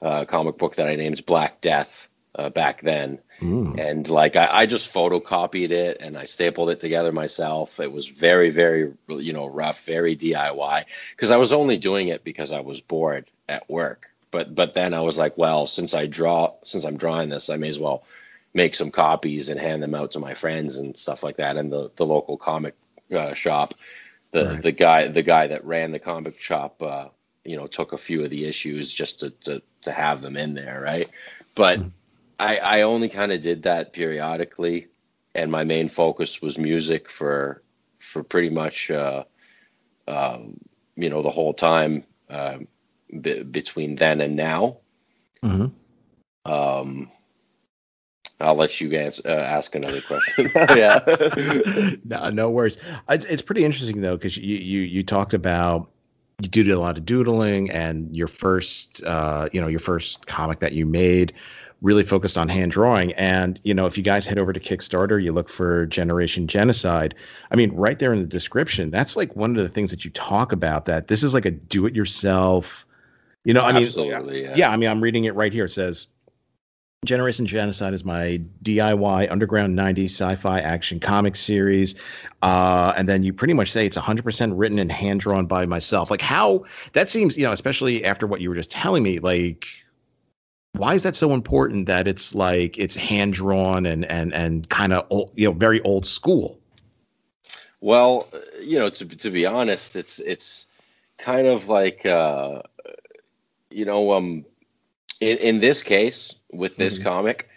uh, 0.03 0.25
comic 0.25 0.57
book 0.57 0.75
that 0.75 0.87
I 0.87 0.95
named 0.95 1.25
Black 1.25 1.61
Death 1.61 2.09
uh, 2.35 2.49
back 2.49 2.81
then. 2.81 3.19
Mm. 3.39 3.79
And 3.79 4.09
like 4.09 4.35
I, 4.35 4.49
I, 4.51 4.65
just 4.65 4.93
photocopied 4.93 5.71
it 5.71 5.97
and 5.99 6.17
I 6.17 6.23
stapled 6.23 6.69
it 6.69 6.79
together 6.79 7.11
myself. 7.11 7.79
It 7.79 7.91
was 7.91 8.07
very, 8.07 8.49
very, 8.49 8.93
you 9.07 9.33
know, 9.33 9.47
rough, 9.47 9.85
very 9.85 10.15
DIY 10.15 10.85
because 11.11 11.31
I 11.31 11.37
was 11.37 11.51
only 11.51 11.77
doing 11.77 12.07
it 12.09 12.23
because 12.23 12.51
I 12.51 12.61
was 12.61 12.79
bored 12.79 13.25
at 13.49 13.69
work 13.69 14.13
but 14.33 14.53
but 14.53 14.73
then 14.73 14.93
I 14.95 15.01
was 15.01 15.17
like, 15.17 15.37
well, 15.37 15.67
since 15.67 15.93
I 15.93 16.07
draw, 16.07 16.55
since 16.63 16.83
I'm 16.83 16.97
drawing 16.97 17.29
this, 17.29 17.49
I 17.51 17.55
may 17.55 17.69
as 17.69 17.79
well 17.79 18.03
make 18.53 18.73
some 18.73 18.89
copies 18.89 19.49
and 19.49 19.59
hand 19.59 19.81
them 19.81 19.95
out 19.95 20.11
to 20.11 20.19
my 20.19 20.33
friends 20.33 20.79
and 20.79 20.97
stuff 20.97 21.21
like 21.21 21.37
that. 21.37 21.55
And 21.55 21.71
the 21.71 21.91
the 21.95 22.05
local 22.05 22.35
comic 22.35 22.75
uh, 23.15 23.35
shop, 23.35 23.75
the 24.31 24.45
right. 24.45 24.61
the 24.61 24.71
guy 24.71 25.07
the 25.07 25.21
guy 25.21 25.47
that 25.47 25.63
ran 25.63 25.91
the 25.91 25.99
comic 25.99 26.41
shop, 26.41 26.81
uh, 26.81 27.09
you 27.45 27.57
know, 27.57 27.67
took 27.67 27.93
a 27.93 27.97
few 27.97 28.23
of 28.23 28.29
the 28.29 28.45
issues 28.45 28.91
just 28.93 29.19
to 29.21 29.29
to 29.31 29.61
to 29.81 29.91
have 29.91 30.21
them 30.21 30.37
in 30.37 30.53
there, 30.53 30.81
right? 30.81 31.09
But 31.55 31.79
mm-hmm. 31.79 31.89
I 32.39 32.57
I 32.57 32.81
only 32.81 33.09
kind 33.09 33.31
of 33.31 33.41
did 33.41 33.63
that 33.63 33.93
periodically, 33.93 34.87
and 35.35 35.51
my 35.51 35.63
main 35.63 35.89
focus 35.89 36.41
was 36.41 36.57
music 36.57 37.09
for 37.09 37.61
for 37.99 38.23
pretty 38.23 38.49
much. 38.49 38.91
Uh, 38.91 39.23
um, 40.07 40.57
you 40.95 41.09
know 41.09 41.21
the 41.21 41.29
whole 41.29 41.53
time 41.53 42.03
um, 42.29 42.67
b- 43.21 43.43
between 43.43 43.95
then 43.95 44.21
and 44.21 44.35
now. 44.35 44.77
Mm-hmm. 45.43 46.51
Um, 46.51 47.09
I'll 48.39 48.55
let 48.55 48.81
you 48.81 48.91
answer, 48.97 49.21
uh, 49.25 49.31
ask 49.31 49.73
another 49.75 50.01
question. 50.01 50.51
yeah, 50.55 50.99
no, 52.03 52.29
no 52.29 52.49
worries. 52.49 52.77
It's, 53.09 53.25
it's 53.25 53.41
pretty 53.41 53.63
interesting 53.63 54.01
though 54.01 54.17
because 54.17 54.37
you 54.37 54.57
you 54.57 54.81
you 54.81 55.03
talked 55.03 55.33
about 55.33 55.89
you 56.41 56.49
did 56.49 56.69
a 56.69 56.79
lot 56.79 56.97
of 56.97 57.05
doodling 57.05 57.69
and 57.71 58.15
your 58.15 58.27
first 58.27 59.03
uh, 59.03 59.49
you 59.53 59.61
know 59.61 59.67
your 59.67 59.79
first 59.79 60.25
comic 60.25 60.59
that 60.59 60.73
you 60.73 60.85
made 60.85 61.33
really 61.81 62.05
focused 62.05 62.37
on 62.37 62.47
hand 62.47 62.71
drawing. 62.71 63.11
And, 63.15 63.59
you 63.65 63.73
know, 63.73 63.85
if 63.85 63.97
you 63.97 64.03
guys 64.05 64.25
head 64.25 64.39
over 64.39 64.53
to 64.53 64.59
Kickstarter, 64.59 65.21
you 65.21 65.33
look 65.33 65.49
for 65.49 65.85
Generation 65.87 66.47
Genocide. 66.47 67.13
I 67.51 67.57
mean, 67.57 67.73
right 67.73 67.99
there 67.99 68.13
in 68.13 68.21
the 68.21 68.25
description, 68.25 68.89
that's 68.89 69.17
like 69.17 69.35
one 69.35 69.57
of 69.57 69.63
the 69.63 69.67
things 69.67 69.91
that 69.91 70.05
you 70.05 70.11
talk 70.11 70.53
about 70.53 70.85
that 70.85 71.09
this 71.09 71.23
is 71.23 71.33
like 71.33 71.43
a 71.43 71.51
do 71.51 71.85
it 71.85 71.93
yourself 71.93 72.85
you 73.43 73.53
know, 73.53 73.61
I 73.61 73.73
mean, 73.73 73.83
Absolutely, 73.83 74.43
yeah. 74.43 74.53
yeah, 74.55 74.69
I 74.69 74.77
mean, 74.77 74.89
I'm 74.89 75.01
reading 75.01 75.25
it 75.25 75.35
right 75.35 75.51
here. 75.51 75.65
It 75.65 75.69
says, 75.69 76.07
Generation 77.03 77.45
Genocide 77.45 77.93
is 77.93 78.05
my 78.05 78.41
DIY 78.63 79.31
underground 79.31 79.77
90s 79.77 80.05
sci-fi 80.05 80.59
action 80.59 80.99
comic 80.99 81.35
series. 81.35 81.95
Uh, 82.41 82.93
and 82.95 83.09
then 83.09 83.23
you 83.23 83.33
pretty 83.33 83.53
much 83.53 83.71
say 83.71 83.85
it's 83.85 83.97
100% 83.97 84.53
written 84.55 84.79
and 84.79 84.91
hand 84.91 85.19
drawn 85.19 85.45
by 85.45 85.65
myself. 85.65 86.09
Like 86.09 86.21
how 86.21 86.65
that 86.93 87.09
seems, 87.09 87.37
you 87.37 87.43
know, 87.43 87.51
especially 87.51 88.05
after 88.05 88.27
what 88.27 88.41
you 88.41 88.49
were 88.49 88.55
just 88.55 88.71
telling 88.71 89.03
me, 89.03 89.19
like 89.19 89.67
why 90.73 90.95
is 90.95 91.03
that 91.03 91.15
so 91.15 91.33
important 91.33 91.85
that 91.85 92.07
it's 92.07 92.33
like 92.33 92.77
it's 92.79 92.95
hand 92.95 93.33
drawn 93.33 93.85
and 93.85 94.05
and 94.05 94.33
and 94.33 94.69
kind 94.69 94.91
of 94.91 95.05
you 95.35 95.47
know 95.47 95.53
very 95.53 95.79
old 95.81 96.05
school? 96.05 96.59
Well, 97.79 98.27
you 98.59 98.79
know, 98.79 98.89
to 98.89 99.05
to 99.05 99.29
be 99.29 99.45
honest, 99.45 99.95
it's 99.95 100.19
it's 100.19 100.67
kind 101.17 101.47
of 101.47 101.69
like 101.69 102.05
uh, 102.05 102.63
you 103.69 103.85
know, 103.85 104.13
um, 104.13 104.45
in, 105.31 105.37
in 105.37 105.59
this 105.59 105.83
case, 105.83 106.35
with 106.51 106.77
this 106.77 106.99
Mhm. 106.99 107.03
comic, 107.03 107.49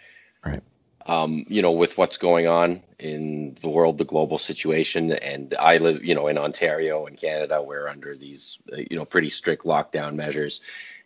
Right. 0.45 0.61
Um, 1.07 1.45
you 1.47 1.61
know, 1.61 1.71
with 1.71 1.97
what's 1.97 2.17
going 2.17 2.47
on 2.47 2.83
in 2.99 3.55
the 3.61 3.69
world, 3.69 3.97
the 3.97 4.03
global 4.05 4.37
situation, 4.37 5.11
and 5.13 5.55
I 5.59 5.77
live, 5.77 6.03
you 6.03 6.13
know, 6.13 6.27
in 6.27 6.37
Ontario 6.37 7.05
and 7.05 7.17
Canada, 7.17 7.61
we're 7.61 7.87
under 7.87 8.15
these, 8.15 8.57
uh, 8.73 8.77
you 8.89 8.97
know, 8.97 9.05
pretty 9.05 9.29
strict 9.29 9.63
lockdown 9.63 10.15
measures, 10.15 10.61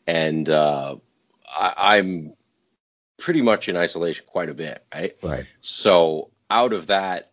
and 0.07 0.49
uh, 0.49 0.95
I, 1.57 1.97
I'm 1.97 2.33
pretty 3.17 3.41
much 3.41 3.69
in 3.69 3.77
isolation 3.77 4.25
quite 4.27 4.49
a 4.49 4.53
bit, 4.55 4.83
right? 4.93 5.15
Right. 5.21 5.45
So 5.61 6.29
out 6.49 6.73
of 6.73 6.87
that 6.87 7.31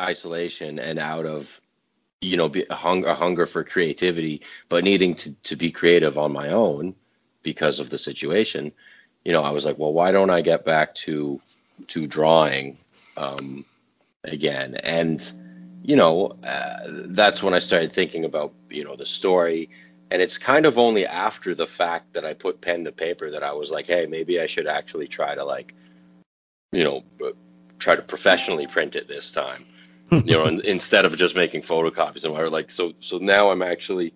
isolation 0.00 0.78
and 0.78 0.98
out 0.98 1.26
of 1.26 1.60
you 2.22 2.36
know 2.36 2.48
be, 2.48 2.64
a, 2.70 2.74
hung, 2.74 3.04
a 3.04 3.14
hunger 3.14 3.46
for 3.46 3.64
creativity, 3.64 4.40
but 4.68 4.84
needing 4.84 5.14
to 5.16 5.32
to 5.34 5.56
be 5.56 5.70
creative 5.70 6.16
on 6.16 6.32
my 6.32 6.48
own 6.50 6.94
because 7.42 7.80
of 7.80 7.90
the 7.90 7.98
situation, 7.98 8.72
you 9.24 9.32
know, 9.32 9.42
I 9.42 9.50
was 9.50 9.64
like, 9.64 9.78
well, 9.78 9.92
why 9.92 10.10
don't 10.10 10.30
I 10.30 10.40
get 10.40 10.64
back 10.64 10.94
to 11.06 11.40
to 11.88 12.06
drawing 12.06 12.78
um, 13.16 13.64
again? 14.24 14.76
And 14.76 15.32
you 15.82 15.96
know, 15.96 16.36
uh, 16.44 16.78
that's 16.86 17.42
when 17.42 17.54
I 17.54 17.58
started 17.58 17.92
thinking 17.92 18.24
about 18.24 18.52
you 18.70 18.84
know 18.84 18.96
the 18.96 19.06
story. 19.06 19.70
And 20.10 20.20
it's 20.20 20.36
kind 20.36 20.66
of 20.66 20.76
only 20.76 21.06
after 21.06 21.54
the 21.54 21.66
fact 21.66 22.12
that 22.12 22.26
I 22.26 22.34
put 22.34 22.60
pen 22.60 22.84
to 22.84 22.92
paper 22.92 23.30
that 23.30 23.42
I 23.42 23.52
was 23.52 23.70
like, 23.70 23.86
hey, 23.86 24.06
maybe 24.06 24.40
I 24.40 24.46
should 24.46 24.66
actually 24.66 25.08
try 25.08 25.34
to 25.34 25.42
like, 25.42 25.74
you 26.70 26.84
know, 26.84 27.02
uh, 27.24 27.30
try 27.78 27.96
to 27.96 28.02
professionally 28.02 28.66
print 28.66 28.94
it 28.94 29.08
this 29.08 29.30
time. 29.30 29.64
you 30.12 30.34
know, 30.34 30.46
in, 30.46 30.60
instead 30.66 31.06
of 31.06 31.16
just 31.16 31.34
making 31.34 31.62
photocopies 31.62 32.24
and 32.24 32.34
whatever. 32.34 32.50
Like, 32.50 32.70
so, 32.70 32.92
so 33.00 33.16
now 33.16 33.50
I'm 33.50 33.62
actually, 33.62 34.12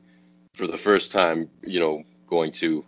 for 0.52 0.66
the 0.66 0.76
first 0.76 1.10
time, 1.10 1.48
you 1.62 1.80
know, 1.80 2.04
going 2.26 2.52
to 2.52 2.84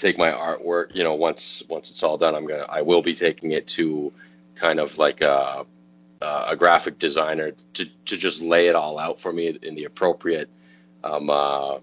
take 0.00 0.18
my 0.18 0.30
artwork. 0.30 0.94
You 0.94 1.04
know, 1.04 1.14
once 1.14 1.62
once 1.68 1.90
it's 1.90 2.02
all 2.02 2.18
done, 2.18 2.34
I'm 2.34 2.46
gonna, 2.46 2.66
I 2.68 2.82
will 2.82 3.02
be 3.02 3.14
taking 3.14 3.52
it 3.52 3.66
to 3.68 4.12
kind 4.54 4.80
of 4.80 4.98
like 4.98 5.20
a 5.20 5.66
a 6.22 6.56
graphic 6.56 6.98
designer 6.98 7.52
to 7.74 7.86
to 8.06 8.16
just 8.16 8.42
lay 8.42 8.68
it 8.68 8.74
all 8.74 8.98
out 8.98 9.20
for 9.20 9.32
me 9.32 9.48
in 9.62 9.74
the 9.74 9.84
appropriate, 9.84 10.50
um, 11.02 11.30
uh, 11.30 11.78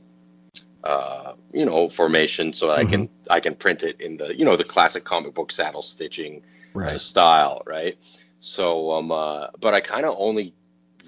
uh, 0.83 1.33
you 1.53 1.65
know, 1.65 1.89
formation, 1.89 2.53
so 2.53 2.71
I 2.71 2.85
can 2.85 3.09
I 3.29 3.39
can 3.39 3.55
print 3.55 3.83
it 3.83 4.01
in 4.01 4.17
the 4.17 4.37
you 4.37 4.45
know 4.45 4.55
the 4.55 4.63
classic 4.63 5.03
comic 5.03 5.33
book 5.33 5.51
saddle 5.51 5.81
stitching 5.81 6.43
kind 6.73 6.95
of 6.95 7.01
style, 7.01 7.63
right? 7.65 7.97
So, 8.39 8.91
um, 8.91 9.11
uh, 9.11 9.47
but 9.59 9.73
I 9.73 9.81
kind 9.81 10.05
of 10.05 10.15
only 10.19 10.53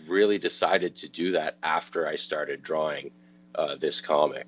really 0.08 0.40
decided 0.40 0.96
to 0.98 1.10
do 1.10 1.34
that 1.34 1.58
after 1.62 2.08
I 2.08 2.16
started 2.16 2.64
drawing 2.64 3.12
uh, 3.54 3.76
this 3.76 4.02
comic, 4.02 4.48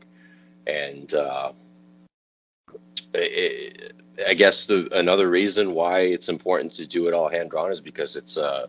and 0.65 1.13
uh, 1.13 1.51
it, 3.13 3.93
I 4.27 4.33
guess 4.33 4.65
the 4.65 4.87
another 4.97 5.29
reason 5.29 5.73
why 5.73 6.01
it's 6.01 6.29
important 6.29 6.73
to 6.75 6.85
do 6.85 7.07
it 7.07 7.13
all 7.13 7.29
hand 7.29 7.51
drawn 7.51 7.71
is 7.71 7.81
because 7.81 8.15
it's 8.15 8.37
uh, 8.37 8.67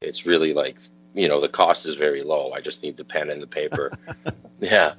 it's 0.00 0.26
really 0.26 0.52
like 0.54 0.76
you 1.14 1.28
know 1.28 1.40
the 1.40 1.48
cost 1.48 1.86
is 1.86 1.94
very 1.94 2.22
low. 2.22 2.52
I 2.52 2.60
just 2.60 2.82
need 2.82 2.96
the 2.96 3.04
pen 3.04 3.30
and 3.30 3.42
the 3.42 3.46
paper. 3.46 3.92
yeah. 4.60 4.94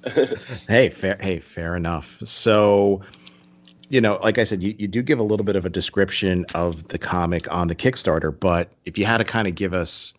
hey, 0.67 0.89
fair. 0.89 1.17
Hey, 1.19 1.39
fair 1.39 1.75
enough. 1.75 2.17
So, 2.23 3.01
you 3.89 4.01
know, 4.01 4.19
like 4.23 4.37
I 4.37 4.43
said, 4.43 4.63
you, 4.63 4.75
you 4.77 4.87
do 4.87 5.01
give 5.01 5.19
a 5.19 5.23
little 5.23 5.45
bit 5.45 5.55
of 5.55 5.65
a 5.65 5.69
description 5.69 6.45
of 6.55 6.87
the 6.89 6.97
comic 6.97 7.51
on 7.51 7.67
the 7.67 7.75
Kickstarter, 7.75 8.37
but 8.37 8.69
if 8.85 8.97
you 8.97 9.05
had 9.05 9.17
to 9.17 9.25
kind 9.25 9.47
of 9.47 9.55
give 9.55 9.73
us 9.73 10.13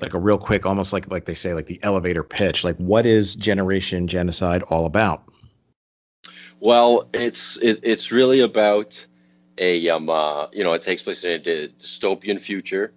like 0.00 0.14
a 0.14 0.18
real 0.18 0.38
quick, 0.38 0.64
almost 0.64 0.92
like 0.92 1.10
like 1.10 1.24
they 1.24 1.34
say, 1.34 1.54
like 1.54 1.66
the 1.66 1.80
elevator 1.82 2.22
pitch, 2.22 2.64
like 2.64 2.76
what 2.76 3.06
is 3.06 3.34
Generation 3.34 4.06
Genocide 4.06 4.62
all 4.64 4.86
about? 4.86 5.27
Well, 6.60 7.08
it's 7.12 7.56
it, 7.58 7.80
it's 7.82 8.10
really 8.12 8.40
about 8.40 9.06
a 9.58 9.88
um 9.88 10.08
uh, 10.08 10.48
you 10.52 10.64
know 10.64 10.72
it 10.72 10.82
takes 10.82 11.02
place 11.02 11.24
in 11.24 11.32
a 11.34 11.38
dystopian 11.42 12.40
future, 12.40 12.92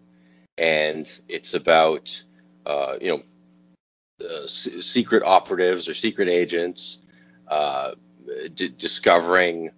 and 0.58 1.06
it's 1.28 1.54
about 1.54 2.24
uh, 2.66 2.96
you 3.02 3.12
know 3.12 3.24
uh, 4.28 4.44
s- 4.44 4.70
secret 4.86 5.24
operatives 5.26 5.88
or 5.88 5.94
secret 5.94 6.28
agents 6.30 7.00
uh, 7.48 7.92
d- 8.54 8.74
discovering 8.78 9.70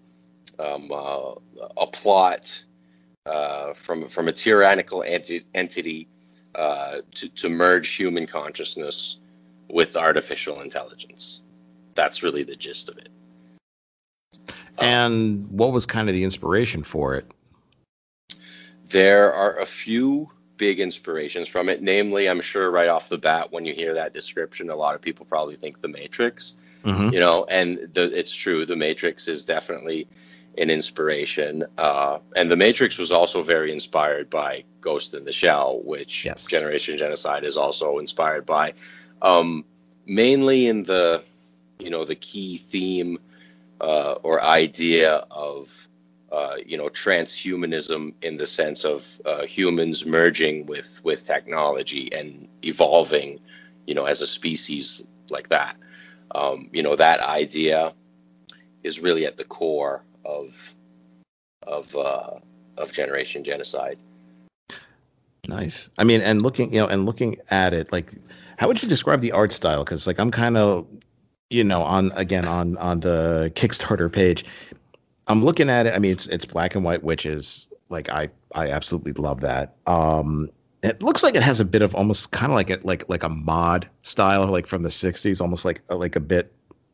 um, 0.60 0.92
uh, 0.92 1.34
a 1.78 1.88
plot 1.88 2.64
uh, 3.26 3.74
from 3.74 4.08
from 4.08 4.28
a 4.28 4.32
tyrannical 4.32 5.02
enti- 5.08 5.46
entity 5.54 6.08
uh, 6.56 7.02
to 7.16 7.28
to 7.30 7.50
merge 7.50 7.96
human 7.96 8.26
consciousness 8.26 9.20
with 9.70 9.96
artificial 9.98 10.62
intelligence. 10.62 11.44
That's 11.96 12.24
really 12.24 12.44
the 12.44 12.56
gist 12.56 12.90
of 12.90 12.98
it. 12.98 13.10
And 14.80 15.50
what 15.50 15.72
was 15.72 15.86
kind 15.86 16.10
of 16.10 16.16
the 16.16 16.24
inspiration 16.24 16.84
for 16.84 17.16
it? 17.16 17.30
There 18.90 19.34
are 19.34 19.60
a 19.60 19.66
few 19.66 20.30
big 20.58 20.80
inspirations 20.80 21.48
from 21.48 21.70
it. 21.70 21.82
Namely, 21.82 22.30
I'm 22.30 22.42
sure 22.42 22.70
right 22.72 22.88
off 22.88 23.10
the 23.10 23.18
bat, 23.18 23.52
when 23.52 23.66
you 23.66 23.74
hear 23.74 23.94
that 23.94 24.14
description, 24.14 24.70
a 24.70 24.76
lot 24.76 24.96
of 24.96 25.02
people 25.02 25.26
probably 25.26 25.56
think 25.56 25.82
The 25.82 25.88
Matrix. 25.88 26.56
Mhm. 26.86 27.14
You 27.14 27.20
know, 27.20 27.46
and 27.46 27.90
the, 27.94 28.04
it's 28.18 28.36
true. 28.36 28.66
The 28.66 28.76
Matrix 28.76 29.28
is 29.28 29.46
definitely 29.46 30.08
an 30.58 30.70
inspiration, 30.70 31.66
uh, 31.78 32.20
and 32.36 32.52
The 32.52 32.56
Matrix 32.56 32.98
was 32.98 33.12
also 33.12 33.42
very 33.42 33.72
inspired 33.72 34.30
by 34.30 34.64
Ghost 34.82 35.14
in 35.14 35.24
the 35.24 35.32
Shell, 35.32 35.82
which 35.84 36.26
Yes. 36.26 36.46
Generation 36.46 36.98
Genocide 36.98 37.44
is 37.44 37.58
also 37.58 38.00
inspired 38.00 38.46
by. 38.46 38.74
Um, 39.22 39.66
mainly 40.06 40.68
in 40.68 40.84
the, 40.84 41.24
you 41.80 41.90
know, 41.90 42.06
the 42.06 42.16
key 42.16 42.58
theme 42.58 43.18
uh, 43.84 44.14
or 44.24 44.42
idea 44.42 45.26
of 45.30 45.90
uh, 46.32 46.56
you 46.66 46.78
know 46.78 46.88
transhumanism 46.88 48.14
in 48.22 48.38
the 48.38 48.48
sense 48.48 48.86
of 48.86 49.20
uh, 49.26 49.44
humans 49.44 50.06
merging 50.06 50.66
with 50.66 51.02
with 51.04 51.26
technology 51.26 52.12
and 52.14 52.48
evolving 52.64 53.40
you 53.86 53.94
know 53.94 54.06
as 54.06 54.22
a 54.22 54.28
species 54.28 55.06
like 55.30 55.50
that 55.50 55.76
um, 56.34 56.70
you 56.72 56.82
know 56.82 56.96
that 56.96 57.20
idea 57.20 57.94
is 58.84 59.02
really 59.02 59.26
at 59.26 59.36
the 59.36 59.44
core 59.44 60.02
of 60.24 60.74
of 61.68 61.94
uh, 61.96 62.40
of 62.78 62.92
generation 62.92 63.44
genocide 63.44 63.98
Nice. 65.50 65.90
I 65.98 66.06
mean, 66.06 66.22
and 66.22 66.42
looking, 66.42 66.74
you 66.74 66.80
know, 66.80 66.88
and 66.88 67.06
looking 67.06 67.36
at 67.50 67.74
it, 67.74 67.92
like, 67.92 68.14
how 68.56 68.70
would 68.70 68.82
you 68.82 68.88
describe 68.88 69.20
the 69.20 69.34
art 69.34 69.52
style? 69.52 69.84
Because, 69.84 70.08
like, 70.08 70.18
I'm 70.18 70.32
kind 70.32 70.56
of, 70.56 70.88
you 71.54 71.64
know, 71.64 71.84
on 71.84 72.12
again 72.16 72.46
on 72.46 72.78
on 72.78 73.00
the 73.00 73.52
Kickstarter 73.56 74.12
page, 74.12 74.44
I'm 75.28 75.44
looking 75.44 75.70
at 75.70 75.86
it. 75.86 75.94
I 75.94 76.00
mean, 76.00 76.12
it's 76.12 76.28
it's 76.28 76.46
black 76.46 76.76
and 76.76 76.84
white, 76.84 77.04
which 77.04 77.26
is 77.26 77.68
like 77.90 78.10
I 78.10 78.30
I 78.54 78.72
absolutely 78.72 79.14
love 79.14 79.42
that. 79.42 79.76
Um, 79.88 80.50
it 80.82 81.02
looks 81.02 81.24
like 81.24 81.36
it 81.36 81.44
has 81.44 81.60
a 81.60 81.66
bit 81.66 81.82
of 81.82 81.96
almost 81.96 82.32
kind 82.32 82.52
of 82.52 82.56
like 82.56 82.70
a 82.70 82.80
like 82.84 83.08
like 83.08 83.24
a 83.24 83.30
mod 83.30 83.88
style, 84.02 84.46
like 84.48 84.68
from 84.68 84.84
the 84.84 84.90
'60s, 84.90 85.40
almost 85.40 85.64
like 85.64 85.82
like 85.90 86.16
a 86.16 86.20
bit 86.20 86.52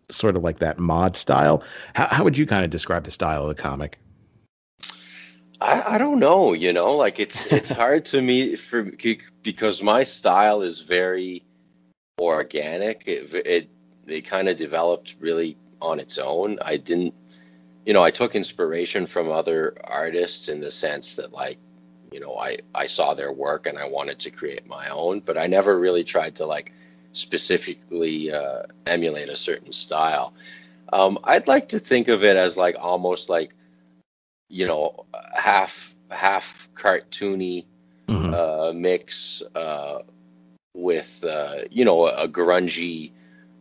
sort 0.09 0.35
of 0.35 0.43
like 0.43 0.59
that 0.59 0.77
mod 0.77 1.15
style. 1.15 1.63
How 1.95 2.07
how 2.07 2.23
would 2.23 2.37
you 2.37 2.45
kind 2.45 2.63
of 2.63 2.69
describe 2.69 3.05
the 3.05 3.11
style 3.11 3.43
of 3.43 3.47
the 3.47 3.61
comic? 3.61 3.99
I, 5.61 5.95
I 5.95 5.97
don't 5.97 6.19
know 6.19 6.53
you 6.53 6.71
know 6.71 6.95
like 6.95 7.19
it's 7.19 7.45
it's 7.51 7.69
hard 7.69 8.05
to 8.05 8.21
me 8.21 8.55
for 8.55 8.91
because 9.43 9.83
my 9.83 10.03
style 10.03 10.61
is 10.61 10.79
very 10.79 11.43
organic 12.19 13.03
it 13.07 13.33
it, 13.33 13.69
it 14.11 14.25
kind 14.25 14.49
of 14.49 14.57
developed 14.57 15.15
really 15.19 15.57
on 15.81 15.99
its 15.99 16.17
own 16.17 16.57
i 16.61 16.77
didn't 16.77 17.13
you 17.85 17.93
know 17.93 18.03
i 18.03 18.11
took 18.11 18.35
inspiration 18.35 19.05
from 19.05 19.29
other 19.31 19.75
artists 19.83 20.49
in 20.49 20.59
the 20.59 20.71
sense 20.71 21.15
that 21.15 21.31
like 21.33 21.57
you 22.11 22.19
know 22.19 22.35
i 22.37 22.57
i 22.75 22.85
saw 22.85 23.13
their 23.13 23.31
work 23.31 23.65
and 23.67 23.77
i 23.77 23.87
wanted 23.87 24.19
to 24.19 24.29
create 24.29 24.65
my 24.67 24.89
own 24.89 25.19
but 25.19 25.37
i 25.37 25.47
never 25.47 25.77
really 25.79 26.03
tried 26.03 26.35
to 26.35 26.45
like 26.45 26.71
specifically 27.13 28.31
uh, 28.31 28.63
emulate 28.85 29.29
a 29.29 29.35
certain 29.35 29.71
style 29.73 30.33
um, 30.93 31.17
i'd 31.25 31.47
like 31.47 31.69
to 31.69 31.79
think 31.79 32.07
of 32.07 32.23
it 32.23 32.35
as 32.35 32.57
like 32.57 32.75
almost 32.79 33.29
like 33.29 33.53
you 34.49 34.65
know 34.67 35.05
half 35.33 35.95
half 36.09 36.67
cartoony 36.75 37.65
Mhm. 38.07 38.33
uh, 38.33 38.73
mix 38.73 39.41
uh, 39.55 39.99
with 40.73 41.23
uh, 41.23 41.59
you 41.69 41.85
know 41.85 42.07
a 42.07 42.27
grungy 42.27 43.11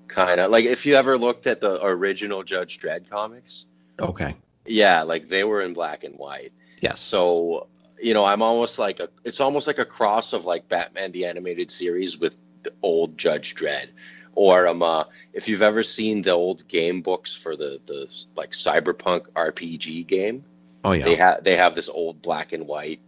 kind 0.09 0.41
of 0.41 0.51
like 0.51 0.65
if 0.65 0.87
you 0.87 0.95
ever 0.97 1.17
looked 1.19 1.47
at 1.47 1.61
the 1.61 1.85
original 1.85 2.43
Judge 2.43 2.79
Dredd 2.79 3.09
comics, 3.09 3.67
Okay. 4.01 4.35
yeah, 4.67 5.03
like 5.03 5.29
they 5.29 5.45
were 5.45 5.61
in 5.63 5.75
black 5.75 6.05
and 6.05 6.17
white. 6.17 6.53
Yes. 6.81 7.01
So 7.01 7.69
you 8.01 8.15
know, 8.15 8.25
I'm 8.25 8.43
almost 8.43 8.79
like 8.79 9.01
a 9.01 9.09
it's 9.25 9.41
almost 9.41 9.67
like 9.67 9.79
a 9.79 9.85
cross 9.85 10.33
of 10.33 10.45
like 10.45 10.69
Batman 10.69 11.13
the 11.13 11.27
animated 11.27 11.71
series 11.71 12.19
with 12.19 12.37
the 12.63 12.73
old 12.83 13.19
Judge 13.19 13.55
Dredd. 13.55 13.89
Or 14.35 14.69
um, 14.69 14.83
uh, 14.83 15.05
if 15.33 15.49
you've 15.49 15.63
ever 15.63 15.83
seen 15.83 16.23
the 16.23 16.31
old 16.31 16.67
game 16.69 17.03
books 17.03 17.35
for 17.35 17.57
the 17.57 17.81
the 17.87 18.07
like 18.37 18.53
cyberpunk 18.53 19.27
RPG 19.35 20.07
game, 20.07 20.45
oh 20.85 20.93
yeah. 20.93 21.05
they 21.05 21.17
have 21.17 21.45
they 21.45 21.57
have 21.57 21.75
this 21.75 21.89
old 21.89 22.23
black 22.23 22.53
and 22.53 22.67
white 22.67 23.01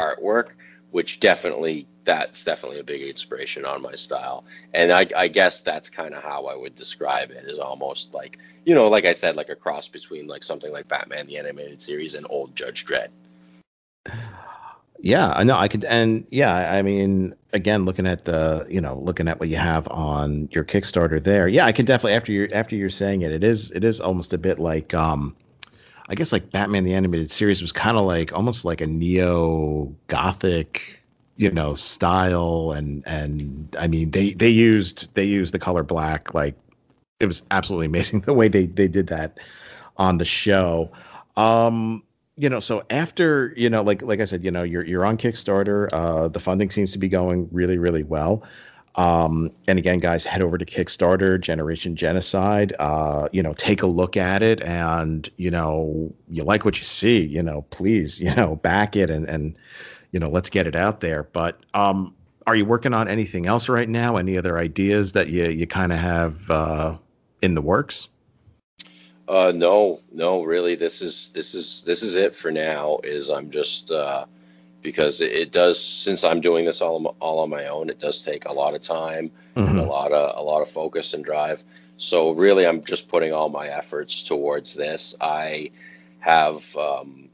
artwork 0.00 0.50
which 0.92 1.20
definitely 1.20 1.86
that's 2.04 2.44
definitely 2.44 2.80
a 2.80 2.84
big 2.84 3.02
inspiration 3.02 3.64
on 3.64 3.82
my 3.82 3.94
style. 3.94 4.44
And 4.74 4.92
I, 4.92 5.06
I 5.16 5.28
guess 5.28 5.60
that's 5.60 5.88
kind 5.88 6.14
of 6.14 6.22
how 6.22 6.46
I 6.46 6.56
would 6.56 6.74
describe 6.74 7.30
it 7.30 7.44
is 7.44 7.58
almost 7.58 8.12
like, 8.12 8.38
you 8.64 8.74
know, 8.74 8.88
like 8.88 9.04
I 9.04 9.12
said, 9.12 9.36
like 9.36 9.48
a 9.48 9.54
cross 9.54 9.88
between 9.88 10.26
like 10.26 10.42
something 10.42 10.72
like 10.72 10.88
Batman, 10.88 11.26
the 11.26 11.38
animated 11.38 11.80
series 11.80 12.14
and 12.14 12.26
old 12.28 12.54
Judge 12.56 12.84
Dredd. 12.84 13.08
Yeah, 14.98 15.30
I 15.30 15.42
know 15.42 15.56
I 15.56 15.66
could, 15.66 15.84
and 15.84 16.24
yeah, 16.30 16.72
I 16.72 16.82
mean, 16.82 17.34
again, 17.52 17.84
looking 17.84 18.06
at 18.06 18.24
the, 18.24 18.64
you 18.68 18.80
know, 18.80 18.98
looking 18.98 19.26
at 19.26 19.40
what 19.40 19.48
you 19.48 19.56
have 19.56 19.88
on 19.88 20.48
your 20.52 20.64
Kickstarter 20.64 21.20
there, 21.20 21.48
yeah, 21.48 21.66
I 21.66 21.72
can 21.72 21.84
definitely 21.86 22.14
after 22.14 22.30
you 22.30 22.48
after 22.52 22.76
you're 22.76 22.88
saying 22.88 23.22
it, 23.22 23.32
it 23.32 23.42
is 23.42 23.72
it 23.72 23.82
is 23.82 24.00
almost 24.00 24.32
a 24.32 24.38
bit 24.38 24.60
like, 24.60 24.94
um, 24.94 25.34
I 26.08 26.14
guess 26.14 26.32
like 26.32 26.50
Batman 26.50 26.84
the 26.84 26.94
animated 26.94 27.30
series 27.30 27.62
was 27.62 27.72
kind 27.72 27.96
of 27.96 28.04
like 28.04 28.32
almost 28.32 28.64
like 28.64 28.80
a 28.80 28.86
neo 28.86 29.94
gothic 30.08 30.98
you 31.36 31.50
know 31.50 31.74
style 31.74 32.72
and 32.72 33.02
and 33.06 33.74
i 33.78 33.86
mean 33.86 34.10
they 34.10 34.32
they 34.34 34.50
used 34.50 35.12
they 35.14 35.24
used 35.24 35.54
the 35.54 35.58
color 35.58 35.82
black 35.82 36.34
like 36.34 36.54
it 37.20 37.26
was 37.26 37.42
absolutely 37.50 37.86
amazing 37.92 38.20
the 38.20 38.34
way 38.34 38.48
they 38.48 38.66
they 38.66 38.88
did 38.88 39.06
that 39.08 39.38
on 39.96 40.18
the 40.18 40.24
show. 40.24 40.90
Um 41.36 42.02
you 42.36 42.48
know 42.48 42.60
so 42.60 42.82
after 42.90 43.52
you 43.56 43.68
know 43.68 43.82
like 43.82 44.02
like 44.02 44.20
i 44.20 44.24
said 44.24 44.42
you 44.42 44.50
know 44.50 44.62
you're 44.62 44.84
you're 44.84 45.04
on 45.04 45.18
kickstarter 45.18 45.88
uh 45.92 46.28
the 46.28 46.40
funding 46.40 46.70
seems 46.70 46.90
to 46.92 46.98
be 46.98 47.08
going 47.08 47.46
really 47.52 47.76
really 47.78 48.02
well 48.02 48.42
um 48.96 49.50
and 49.68 49.78
again 49.78 49.98
guys 49.98 50.24
head 50.24 50.42
over 50.42 50.58
to 50.58 50.66
kickstarter 50.66 51.40
generation 51.40 51.96
genocide 51.96 52.74
uh 52.78 53.26
you 53.32 53.42
know 53.42 53.54
take 53.54 53.82
a 53.82 53.86
look 53.86 54.18
at 54.18 54.42
it 54.42 54.60
and 54.62 55.30
you 55.38 55.50
know 55.50 56.12
you 56.28 56.44
like 56.44 56.64
what 56.64 56.76
you 56.76 56.84
see 56.84 57.20
you 57.20 57.42
know 57.42 57.62
please 57.70 58.20
you 58.20 58.34
know 58.34 58.56
back 58.56 58.96
it 58.96 59.10
and 59.10 59.26
and 59.28 59.56
you 60.12 60.20
know, 60.20 60.28
let's 60.28 60.50
get 60.50 60.66
it 60.66 60.76
out 60.76 61.00
there. 61.00 61.24
But 61.24 61.58
um, 61.74 62.14
are 62.46 62.54
you 62.54 62.64
working 62.64 62.94
on 62.94 63.08
anything 63.08 63.46
else 63.46 63.68
right 63.68 63.88
now? 63.88 64.16
Any 64.16 64.38
other 64.38 64.58
ideas 64.58 65.12
that 65.12 65.28
you 65.28 65.48
you 65.48 65.66
kind 65.66 65.92
of 65.92 65.98
have 65.98 66.50
uh, 66.50 66.96
in 67.40 67.54
the 67.54 67.62
works? 67.62 68.08
Uh, 69.26 69.52
no, 69.54 70.00
no, 70.12 70.42
really. 70.42 70.74
This 70.74 71.00
is 71.00 71.30
this 71.30 71.54
is 71.54 71.82
this 71.84 72.02
is 72.02 72.16
it 72.16 72.36
for 72.36 72.52
now. 72.52 72.98
Is 73.02 73.30
I'm 73.30 73.50
just 73.50 73.90
uh, 73.90 74.26
because 74.82 75.20
it, 75.20 75.52
does 75.52 75.82
since 75.82 76.24
I'm 76.24 76.40
doing 76.40 76.64
this 76.64 76.80
all 76.80 77.16
all 77.20 77.40
on 77.40 77.50
my 77.50 77.66
own. 77.66 77.88
It 77.88 77.98
does 77.98 78.22
take 78.22 78.46
a 78.46 78.52
lot 78.52 78.74
of 78.74 78.80
time 78.80 79.30
mm-hmm. 79.56 79.68
and 79.68 79.78
a 79.78 79.84
lot 79.84 80.12
of 80.12 80.36
a 80.36 80.42
lot 80.42 80.62
of 80.62 80.68
focus 80.68 81.14
and 81.14 81.24
drive. 81.24 81.62
So 81.96 82.32
really, 82.32 82.66
I'm 82.66 82.82
just 82.84 83.08
putting 83.08 83.32
all 83.32 83.48
my 83.48 83.68
efforts 83.68 84.22
towards 84.22 84.74
this. 84.74 85.14
I 85.20 85.70
have 86.18 86.76
um, 86.76 87.28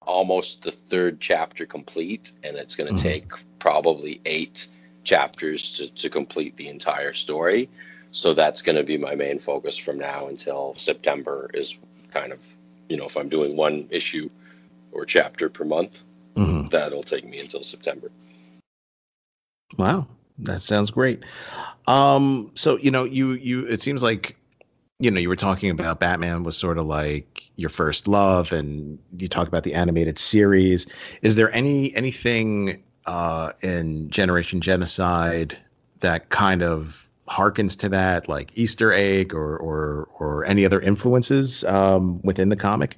almost 0.00 0.62
the 0.62 0.70
third 0.70 1.20
chapter 1.20 1.66
complete, 1.66 2.32
and 2.42 2.56
it's 2.56 2.76
going 2.76 2.88
to 2.88 2.94
mm-hmm. 2.94 3.08
take 3.08 3.32
probably 3.58 4.20
eight 4.24 4.68
chapters 5.04 5.72
to, 5.72 5.88
to 5.94 6.08
complete 6.08 6.56
the 6.56 6.68
entire 6.68 7.12
story. 7.12 7.68
So 8.10 8.32
that's 8.32 8.62
going 8.62 8.76
to 8.76 8.84
be 8.84 8.96
my 8.96 9.14
main 9.14 9.38
focus 9.38 9.76
from 9.76 9.98
now 9.98 10.28
until 10.28 10.74
September, 10.76 11.50
is 11.52 11.76
kind 12.10 12.32
of, 12.32 12.56
you 12.88 12.96
know, 12.96 13.04
if 13.04 13.16
I'm 13.16 13.28
doing 13.28 13.56
one 13.56 13.88
issue 13.90 14.30
or 14.92 15.04
chapter 15.04 15.48
per 15.48 15.64
month, 15.64 16.02
mm-hmm. 16.36 16.66
that'll 16.66 17.02
take 17.02 17.26
me 17.26 17.40
until 17.40 17.62
September. 17.62 18.10
Wow, 19.78 20.06
that 20.38 20.62
sounds 20.62 20.90
great. 20.90 21.22
Um, 21.86 22.50
so 22.54 22.78
you 22.78 22.90
know, 22.90 23.04
you 23.04 23.32
you 23.32 23.66
it 23.66 23.80
seems 23.80 24.02
like 24.02 24.36
you 24.98 25.10
know, 25.10 25.20
you 25.20 25.28
were 25.28 25.36
talking 25.36 25.70
about 25.70 26.00
Batman 26.00 26.42
was 26.42 26.56
sort 26.56 26.78
of 26.78 26.86
like 26.86 27.42
your 27.56 27.70
first 27.70 28.08
love, 28.08 28.52
and 28.52 28.98
you 29.18 29.28
talk 29.28 29.46
about 29.46 29.64
the 29.64 29.74
animated 29.74 30.18
series. 30.18 30.86
Is 31.22 31.36
there 31.36 31.52
any 31.52 31.94
anything 31.94 32.82
uh, 33.06 33.52
in 33.62 34.10
Generation 34.10 34.60
Genocide 34.60 35.56
that 36.00 36.30
kind 36.30 36.62
of 36.62 37.06
harkens 37.28 37.78
to 37.80 37.88
that, 37.90 38.28
like 38.28 38.56
Easter 38.56 38.92
egg 38.92 39.34
or 39.34 39.56
or 39.58 40.08
or 40.18 40.44
any 40.46 40.64
other 40.64 40.80
influences 40.80 41.64
um, 41.64 42.20
within 42.22 42.48
the 42.48 42.56
comic? 42.56 42.96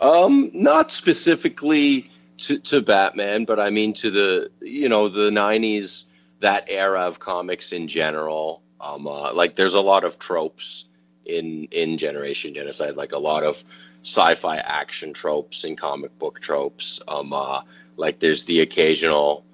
Um, 0.00 0.50
not 0.52 0.92
specifically 0.92 2.10
to, 2.38 2.58
to 2.58 2.80
Batman, 2.80 3.44
but 3.44 3.60
I 3.60 3.70
mean 3.70 3.92
to 3.94 4.10
the 4.10 4.50
you 4.60 4.88
know 4.88 5.08
the 5.08 5.30
'90s, 5.30 6.04
that 6.40 6.64
era 6.68 7.00
of 7.00 7.18
comics 7.18 7.72
in 7.72 7.88
general. 7.88 8.62
Um, 8.80 9.06
uh, 9.06 9.32
like 9.32 9.56
there's 9.56 9.74
a 9.74 9.80
lot 9.80 10.04
of 10.04 10.18
tropes 10.18 10.88
in 11.24 11.64
in 11.70 11.98
Generation 11.98 12.54
Genocide, 12.54 12.96
like 12.96 13.12
a 13.12 13.18
lot 13.18 13.42
of 13.42 13.64
sci-fi 14.02 14.58
action 14.58 15.12
tropes 15.12 15.64
and 15.64 15.76
comic 15.76 16.16
book 16.18 16.40
tropes. 16.40 17.00
Um, 17.08 17.32
uh, 17.32 17.62
like 17.96 18.20
there's 18.20 18.44
the 18.44 18.60
occasional, 18.60 19.44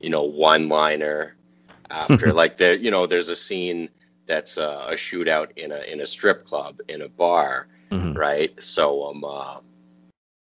you 0.00 0.10
know, 0.10 0.24
one-liner 0.24 1.36
after, 1.90 2.32
like 2.32 2.56
there, 2.56 2.74
you 2.74 2.90
know, 2.90 3.06
there's 3.06 3.28
a 3.28 3.36
scene 3.36 3.88
that's 4.26 4.56
a, 4.56 4.86
a, 4.88 4.94
shootout 4.94 5.56
in 5.56 5.70
a 5.70 5.80
in 5.80 6.00
a 6.00 6.06
strip 6.06 6.44
club 6.44 6.80
in 6.88 7.02
a 7.02 7.08
bar, 7.08 7.68
mm-hmm. 7.90 8.14
right? 8.14 8.60
So 8.60 9.04
um, 9.04 9.24
uh, 9.24 9.58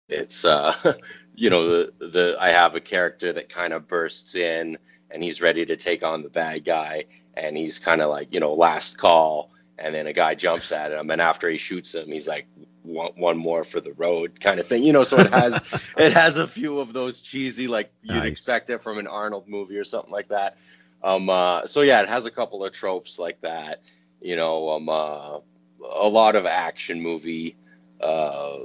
it's 0.07 0.45
uh, 0.45 0.73
you 1.35 1.49
know, 1.49 1.67
the 1.67 1.93
the 1.99 2.37
I 2.39 2.49
have 2.49 2.75
a 2.75 2.79
character 2.79 3.33
that 3.33 3.49
kind 3.49 3.73
of 3.73 3.87
bursts 3.87 4.35
in 4.35 4.77
and 5.13 5.23
he's 5.23 5.41
ready 5.41 5.65
to 5.65 5.75
take 5.77 6.03
on 6.03 6.23
the 6.23 6.29
bad 6.29 6.65
guy, 6.65 7.05
and 7.35 7.55
he's 7.55 7.79
kind 7.79 8.01
of 8.01 8.09
like 8.09 8.33
you 8.33 8.39
know 8.39 8.53
last 8.53 8.97
call. 8.97 9.51
And 9.79 9.95
then 9.95 10.05
a 10.05 10.13
guy 10.13 10.35
jumps 10.35 10.71
at 10.71 10.91
him. 10.91 11.09
And 11.09 11.19
after 11.19 11.49
he 11.49 11.57
shoots 11.57 11.95
him 11.95 12.07
he's 12.07 12.27
like 12.27 12.45
one, 12.83 13.11
one 13.15 13.37
more 13.37 13.63
for 13.63 13.81
the 13.81 13.93
road 13.93 14.39
kind 14.39 14.59
of 14.59 14.67
thing. 14.67 14.83
You 14.83 14.93
know 14.93 15.03
so 15.03 15.19
it 15.19 15.31
has 15.31 15.63
it 15.97 16.13
has 16.13 16.37
a 16.37 16.47
few 16.47 16.79
of 16.79 16.93
those 16.93 17.21
cheesy 17.21 17.67
like 17.67 17.91
you'd 18.03 18.23
nice. 18.23 18.31
expect 18.31 18.69
it 18.69 18.83
from 18.83 18.99
an 18.99 19.07
arnold 19.07 19.47
movie 19.47 19.77
or 19.77 19.83
something 19.83 20.11
like 20.11 20.29
that. 20.29 20.57
Um 21.03 21.29
uh, 21.29 21.65
so 21.65 21.81
yeah 21.81 22.01
it 22.01 22.09
has 22.09 22.25
a 22.25 22.31
couple 22.31 22.63
of 22.63 22.71
tropes 22.71 23.17
like 23.17 23.41
that. 23.41 23.81
You 24.21 24.35
know 24.35 24.69
um 24.69 24.89
uh, 24.89 25.39
a 25.83 26.07
lot 26.07 26.35
of 26.35 26.45
action 26.45 27.01
movie 27.01 27.55
uh 27.99 28.57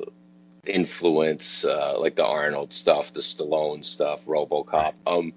influence 0.66 1.64
uh, 1.64 1.99
like 1.99 2.16
the 2.16 2.25
arnold 2.25 2.73
stuff 2.73 3.12
the 3.12 3.21
stallone 3.21 3.85
stuff 3.85 4.27
robocop 4.27 4.94
um 5.07 5.33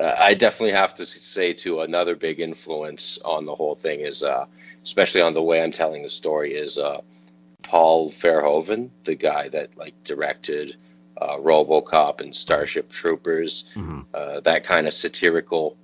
uh, 0.00 0.14
I 0.16 0.34
definitely 0.34 0.74
have 0.74 0.94
to 0.94 1.06
say 1.06 1.52
too 1.52 1.80
another 1.80 2.14
big 2.14 2.38
influence 2.38 3.18
on 3.24 3.46
the 3.46 3.54
whole 3.54 3.74
thing 3.74 4.00
is 4.00 4.22
uh, 4.22 4.46
especially 4.88 5.20
on 5.20 5.34
the 5.34 5.42
way 5.42 5.62
I'm 5.62 5.70
telling 5.70 6.02
the 6.02 6.08
story, 6.08 6.54
is 6.54 6.78
uh, 6.78 7.02
Paul 7.62 8.10
Verhoeven, 8.10 8.88
the 9.04 9.14
guy 9.14 9.48
that 9.50 9.76
like 9.76 9.92
directed 10.02 10.76
uh, 11.20 11.36
RoboCop 11.36 12.22
and 12.22 12.34
Starship 12.34 12.90
Troopers, 12.90 13.64
mm-hmm. 13.74 14.00
uh, 14.14 14.40
that 14.40 14.64
kind 14.64 14.86
of 14.86 14.94
satirical 14.94 15.76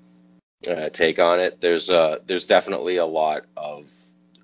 uh, 0.66 0.88
take 0.88 1.18
on 1.18 1.38
it. 1.38 1.60
There's 1.60 1.90
uh, 1.90 2.20
there's 2.26 2.46
definitely 2.46 2.96
a 2.96 3.04
lot 3.04 3.44
of 3.58 3.92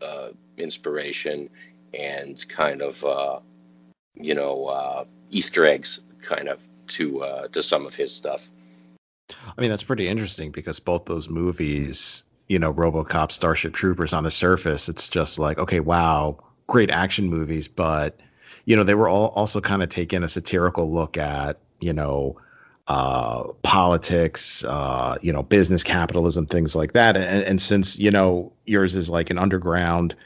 uh, 0.02 0.28
inspiration 0.58 1.48
and 1.94 2.46
kind 2.48 2.82
of 2.82 3.02
uh, 3.02 3.38
you 4.14 4.34
know 4.34 4.66
uh, 4.66 5.04
Easter 5.30 5.66
eggs 5.66 6.00
kind 6.22 6.48
of 6.48 6.60
to 6.88 7.22
uh, 7.22 7.48
to 7.48 7.62
some 7.62 7.86
of 7.86 7.94
his 7.94 8.14
stuff. 8.14 8.48
I 9.30 9.60
mean, 9.60 9.70
that's 9.70 9.84
pretty 9.84 10.08
interesting 10.08 10.50
because 10.50 10.80
both 10.80 11.04
those 11.04 11.28
movies 11.28 12.24
you 12.50 12.58
know, 12.58 12.74
RoboCop, 12.74 13.30
Starship 13.30 13.74
Troopers 13.74 14.12
on 14.12 14.24
the 14.24 14.30
surface, 14.32 14.88
it's 14.88 15.08
just 15.08 15.38
like, 15.38 15.56
okay, 15.58 15.78
wow, 15.78 16.36
great 16.66 16.90
action 16.90 17.28
movies, 17.28 17.68
but 17.68 18.18
you 18.64 18.74
know, 18.74 18.82
they 18.82 18.96
were 18.96 19.08
all 19.08 19.28
also 19.36 19.60
kind 19.60 19.84
of 19.84 19.88
taking 19.88 20.24
a 20.24 20.28
satirical 20.28 20.92
look 20.92 21.16
at, 21.16 21.60
you 21.78 21.92
know, 21.92 22.36
uh, 22.88 23.44
politics, 23.62 24.64
uh, 24.64 25.16
you 25.22 25.32
know, 25.32 25.44
business 25.44 25.84
capitalism, 25.84 26.44
things 26.44 26.74
like 26.74 26.92
that. 26.92 27.16
And, 27.16 27.44
and 27.44 27.62
since 27.62 28.00
you 28.00 28.10
know 28.10 28.52
yours 28.66 28.96
is 28.96 29.08
like 29.08 29.30
an 29.30 29.38
underground, 29.38 30.16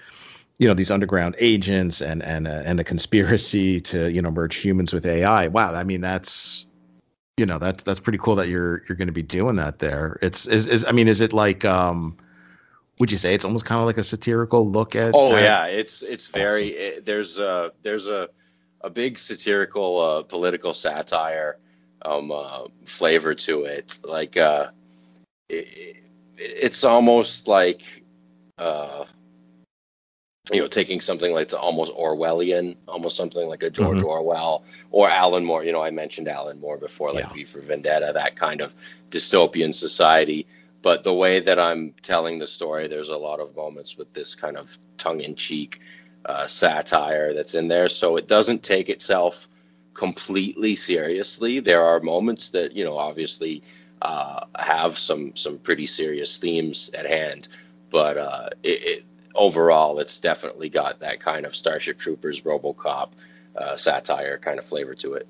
you 0.58 0.68
know, 0.68 0.74
these 0.74 0.90
underground 0.90 1.36
agents 1.38 2.00
and 2.00 2.22
and 2.22 2.46
uh, 2.46 2.62
and 2.64 2.80
a 2.80 2.84
conspiracy 2.84 3.80
to 3.80 4.10
you 4.10 4.22
know 4.22 4.30
merge 4.30 4.56
humans 4.56 4.92
with 4.92 5.06
AI. 5.06 5.48
Wow, 5.48 5.74
I 5.74 5.84
mean 5.84 6.00
that's 6.00 6.66
you 7.36 7.46
know 7.46 7.58
that's 7.58 7.82
that's 7.82 8.00
pretty 8.00 8.18
cool 8.18 8.36
that 8.36 8.48
you're 8.48 8.82
you're 8.88 8.96
going 8.96 9.08
to 9.08 9.12
be 9.12 9.22
doing 9.22 9.56
that 9.56 9.78
there. 9.78 10.18
It's 10.22 10.46
is, 10.46 10.66
is 10.66 10.84
i 10.84 10.92
mean 10.92 11.08
is 11.08 11.20
it 11.20 11.32
like 11.32 11.64
um 11.64 12.16
would 13.00 13.10
you 13.10 13.18
say 13.18 13.34
it's 13.34 13.44
almost 13.44 13.64
kind 13.64 13.80
of 13.80 13.86
like 13.86 13.98
a 13.98 14.04
satirical 14.04 14.68
look 14.68 14.94
at 14.94 15.14
oh 15.14 15.34
at, 15.34 15.42
yeah 15.42 15.66
it's 15.66 16.02
it's 16.02 16.28
very 16.28 16.68
it, 16.68 17.06
there's 17.06 17.38
a 17.38 17.72
there's 17.82 18.06
a 18.06 18.28
a 18.82 18.90
big 18.90 19.18
satirical 19.18 20.00
uh, 20.00 20.22
political 20.22 20.74
satire 20.74 21.58
um 22.02 22.30
uh, 22.30 22.64
flavor 22.84 23.34
to 23.34 23.64
it. 23.64 23.98
Like 24.04 24.36
uh 24.36 24.70
it, 25.48 25.96
it's 26.36 26.84
almost 26.84 27.48
like 27.48 27.82
uh 28.58 29.06
you 30.52 30.60
know, 30.60 30.68
taking 30.68 31.00
something 31.00 31.32
like 31.32 31.44
it's 31.44 31.54
almost 31.54 31.94
Orwellian, 31.94 32.76
almost 32.86 33.16
something 33.16 33.46
like 33.46 33.62
a 33.62 33.70
George 33.70 33.98
mm-hmm. 33.98 34.06
Orwell 34.06 34.64
or 34.90 35.08
Alan 35.08 35.44
Moore. 35.44 35.64
You 35.64 35.72
know, 35.72 35.82
I 35.82 35.90
mentioned 35.90 36.28
Alan 36.28 36.60
Moore 36.60 36.76
before, 36.76 37.12
like 37.12 37.24
yeah. 37.24 37.32
V 37.32 37.44
for 37.44 37.60
Vendetta, 37.60 38.12
that 38.12 38.36
kind 38.36 38.60
of 38.60 38.74
dystopian 39.10 39.72
society. 39.72 40.46
But 40.82 41.02
the 41.02 41.14
way 41.14 41.40
that 41.40 41.58
I'm 41.58 41.94
telling 42.02 42.38
the 42.38 42.46
story, 42.46 42.88
there's 42.88 43.08
a 43.08 43.16
lot 43.16 43.40
of 43.40 43.56
moments 43.56 43.96
with 43.96 44.12
this 44.12 44.34
kind 44.34 44.58
of 44.58 44.78
tongue 44.98 45.22
in 45.22 45.34
cheek 45.34 45.80
uh, 46.26 46.46
satire 46.46 47.32
that's 47.32 47.54
in 47.54 47.68
there. 47.68 47.88
So 47.88 48.16
it 48.16 48.28
doesn't 48.28 48.62
take 48.62 48.90
itself 48.90 49.48
completely 49.94 50.76
seriously. 50.76 51.58
There 51.60 51.82
are 51.82 52.00
moments 52.00 52.50
that 52.50 52.72
you 52.72 52.84
know 52.84 52.98
obviously 52.98 53.62
uh, 54.02 54.44
have 54.58 54.98
some 54.98 55.34
some 55.34 55.58
pretty 55.58 55.86
serious 55.86 56.36
themes 56.36 56.90
at 56.92 57.06
hand, 57.06 57.48
but 57.88 58.18
uh, 58.18 58.50
it, 58.62 58.82
it, 58.82 59.04
overall, 59.34 59.98
it's 59.98 60.20
definitely 60.20 60.68
got 60.68 61.00
that 61.00 61.20
kind 61.20 61.46
of 61.46 61.54
Starship 61.54 61.98
Troopers, 61.98 62.42
RoboCop 62.42 63.10
uh, 63.56 63.76
satire 63.76 64.38
kind 64.38 64.58
of 64.58 64.64
flavor 64.64 64.94
to 64.94 65.14
it. 65.14 65.26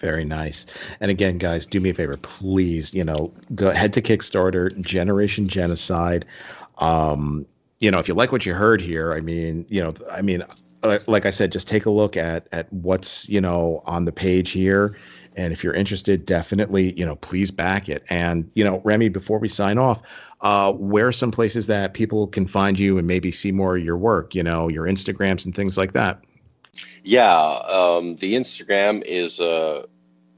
Very 0.00 0.24
nice. 0.24 0.66
And 1.00 1.10
again, 1.10 1.38
guys, 1.38 1.66
do 1.66 1.80
me 1.80 1.90
a 1.90 1.94
favor, 1.94 2.16
please. 2.16 2.94
You 2.94 3.04
know, 3.04 3.32
go 3.54 3.70
head 3.70 3.92
to 3.94 4.02
Kickstarter, 4.02 4.78
Generation 4.80 5.48
Genocide. 5.48 6.24
Um, 6.78 7.46
you 7.80 7.90
know, 7.90 7.98
if 7.98 8.06
you 8.06 8.14
like 8.14 8.30
what 8.30 8.46
you 8.46 8.54
heard 8.54 8.80
here, 8.80 9.12
I 9.12 9.20
mean, 9.20 9.66
you 9.68 9.82
know, 9.82 9.92
I 10.12 10.22
mean, 10.22 10.44
uh, 10.82 10.98
like 11.06 11.26
I 11.26 11.30
said, 11.30 11.50
just 11.50 11.66
take 11.66 11.86
a 11.86 11.90
look 11.90 12.16
at 12.16 12.46
at 12.52 12.72
what's 12.72 13.28
you 13.28 13.40
know 13.40 13.82
on 13.86 14.04
the 14.04 14.12
page 14.12 14.50
here, 14.50 14.96
and 15.36 15.52
if 15.52 15.62
you're 15.62 15.74
interested, 15.74 16.26
definitely 16.26 16.92
you 16.92 17.04
know 17.04 17.16
please 17.16 17.50
back 17.50 17.88
it. 17.88 18.04
And 18.10 18.50
you 18.54 18.64
know, 18.64 18.80
Remy, 18.84 19.08
before 19.10 19.38
we 19.38 19.48
sign 19.48 19.78
off, 19.78 20.02
uh, 20.40 20.72
where 20.72 21.08
are 21.08 21.12
some 21.12 21.30
places 21.30 21.66
that 21.66 21.94
people 21.94 22.26
can 22.26 22.46
find 22.46 22.78
you 22.78 22.98
and 22.98 23.06
maybe 23.06 23.30
see 23.30 23.52
more 23.52 23.76
of 23.76 23.84
your 23.84 23.96
work? 23.96 24.34
You 24.34 24.42
know, 24.42 24.68
your 24.68 24.84
Instagrams 24.84 25.44
and 25.44 25.54
things 25.54 25.76
like 25.76 25.92
that. 25.92 26.22
Yeah, 27.04 27.34
um, 27.34 28.16
the 28.16 28.34
Instagram 28.34 29.02
is 29.04 29.40
uh, 29.40 29.86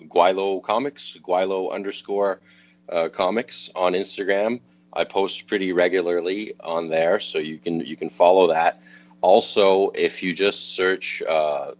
Guilo 0.04 0.62
Comics, 0.62 1.16
Guilo 1.22 1.72
underscore 1.72 2.40
uh, 2.88 3.08
comics 3.08 3.70
on 3.74 3.92
Instagram. 3.92 4.60
I 4.92 5.04
post 5.04 5.46
pretty 5.46 5.72
regularly 5.72 6.54
on 6.60 6.88
there, 6.88 7.20
so 7.20 7.38
you 7.38 7.58
can 7.58 7.80
you 7.80 7.96
can 7.96 8.10
follow 8.10 8.48
that. 8.48 8.80
Also, 9.20 9.90
if 9.90 10.22
you 10.22 10.34
just 10.34 10.74
search, 10.74 11.22
uh, 11.28 11.72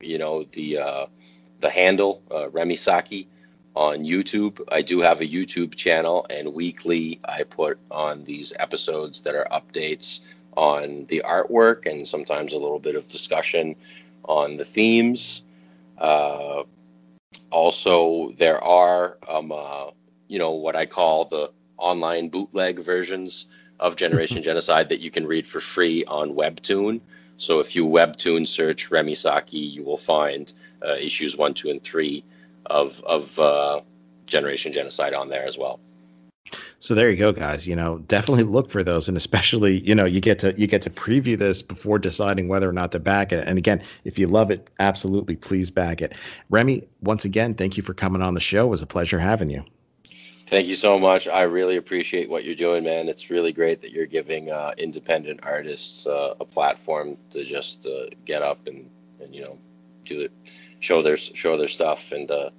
you 0.00 0.18
know 0.18 0.44
the 0.44 0.78
uh, 0.78 1.06
the 1.60 1.70
handle 1.70 2.22
uh, 2.30 2.48
Remy 2.50 2.76
Saki 2.76 3.28
on 3.76 4.04
YouTube, 4.04 4.60
I 4.70 4.82
do 4.82 5.00
have 5.00 5.20
a 5.20 5.26
YouTube 5.26 5.74
channel, 5.76 6.26
and 6.28 6.52
weekly 6.52 7.20
I 7.24 7.44
put 7.44 7.78
on 7.90 8.24
these 8.24 8.52
episodes 8.58 9.20
that 9.22 9.34
are 9.34 9.46
updates 9.52 10.20
on 10.56 11.06
the 11.06 11.22
artwork 11.24 11.86
and 11.86 12.06
sometimes 12.06 12.52
a 12.52 12.58
little 12.58 12.80
bit 12.80 12.96
of 12.96 13.06
discussion 13.08 13.76
on 14.24 14.56
the 14.56 14.64
themes. 14.64 15.44
Uh, 15.98 16.64
also, 17.50 18.32
there 18.32 18.62
are, 18.62 19.18
um, 19.28 19.52
uh, 19.52 19.90
you 20.28 20.38
know, 20.38 20.52
what 20.52 20.74
I 20.74 20.86
call 20.86 21.26
the 21.26 21.52
online 21.76 22.28
bootleg 22.28 22.80
versions 22.80 23.46
of 23.78 23.96
Generation 23.96 24.42
Genocide 24.48 24.88
that 24.88 25.00
you 25.00 25.10
can 25.10 25.26
read 25.26 25.46
for 25.46 25.60
free 25.60 26.04
on 26.06 26.30
Webtoon. 26.34 27.00
So 27.40 27.58
if 27.58 27.74
you 27.74 27.86
Webtoon 27.86 28.46
search 28.46 28.90
Remy 28.90 29.14
Saki, 29.14 29.56
you 29.56 29.82
will 29.82 29.96
find 29.96 30.52
uh, 30.86 30.96
issues 30.96 31.38
one, 31.38 31.54
two, 31.54 31.70
and 31.70 31.82
three 31.82 32.22
of 32.66 33.02
of 33.04 33.38
uh, 33.40 33.80
Generation 34.26 34.74
Genocide 34.74 35.14
on 35.14 35.28
there 35.28 35.46
as 35.46 35.56
well. 35.56 35.80
So 36.80 36.94
there 36.94 37.10
you 37.10 37.16
go, 37.16 37.32
guys. 37.32 37.66
You 37.66 37.76
know, 37.76 37.98
definitely 38.08 38.44
look 38.44 38.70
for 38.70 38.82
those, 38.82 39.08
and 39.08 39.16
especially, 39.16 39.78
you 39.78 39.94
know, 39.94 40.04
you 40.04 40.20
get 40.20 40.38
to 40.40 40.52
you 40.60 40.66
get 40.66 40.82
to 40.82 40.90
preview 40.90 41.38
this 41.38 41.62
before 41.62 41.98
deciding 41.98 42.48
whether 42.48 42.68
or 42.68 42.74
not 42.74 42.92
to 42.92 42.98
back 42.98 43.32
it. 43.32 43.48
And 43.48 43.56
again, 43.56 43.82
if 44.04 44.18
you 44.18 44.26
love 44.26 44.50
it, 44.50 44.68
absolutely, 44.78 45.36
please 45.36 45.70
back 45.70 46.02
it. 46.02 46.12
Remy, 46.50 46.88
once 47.00 47.24
again, 47.24 47.54
thank 47.54 47.78
you 47.78 47.82
for 47.82 47.94
coming 47.94 48.20
on 48.20 48.34
the 48.34 48.40
show. 48.40 48.66
It 48.66 48.70
was 48.70 48.82
a 48.82 48.86
pleasure 48.86 49.18
having 49.18 49.48
you. 49.48 49.64
Thank 50.50 50.66
you 50.66 50.74
so 50.74 50.98
much. 50.98 51.28
I 51.28 51.42
really 51.42 51.76
appreciate 51.76 52.28
what 52.28 52.44
you're 52.44 52.56
doing, 52.56 52.82
man. 52.82 53.08
It's 53.08 53.30
really 53.30 53.52
great 53.52 53.80
that 53.82 53.92
you're 53.92 54.04
giving 54.04 54.50
uh, 54.50 54.72
independent 54.76 55.38
artists 55.44 56.08
uh, 56.08 56.34
a 56.40 56.44
platform 56.44 57.16
to 57.30 57.44
just 57.44 57.86
uh, 57.86 58.06
get 58.24 58.42
up 58.42 58.66
and, 58.66 58.90
and 59.20 59.32
you 59.32 59.42
know 59.42 59.56
do 60.04 60.22
it, 60.22 60.32
show 60.80 61.02
their 61.02 61.16
show 61.16 61.56
their 61.56 61.68
stuff 61.68 62.10
and 62.10 62.28
uh, 62.32 62.50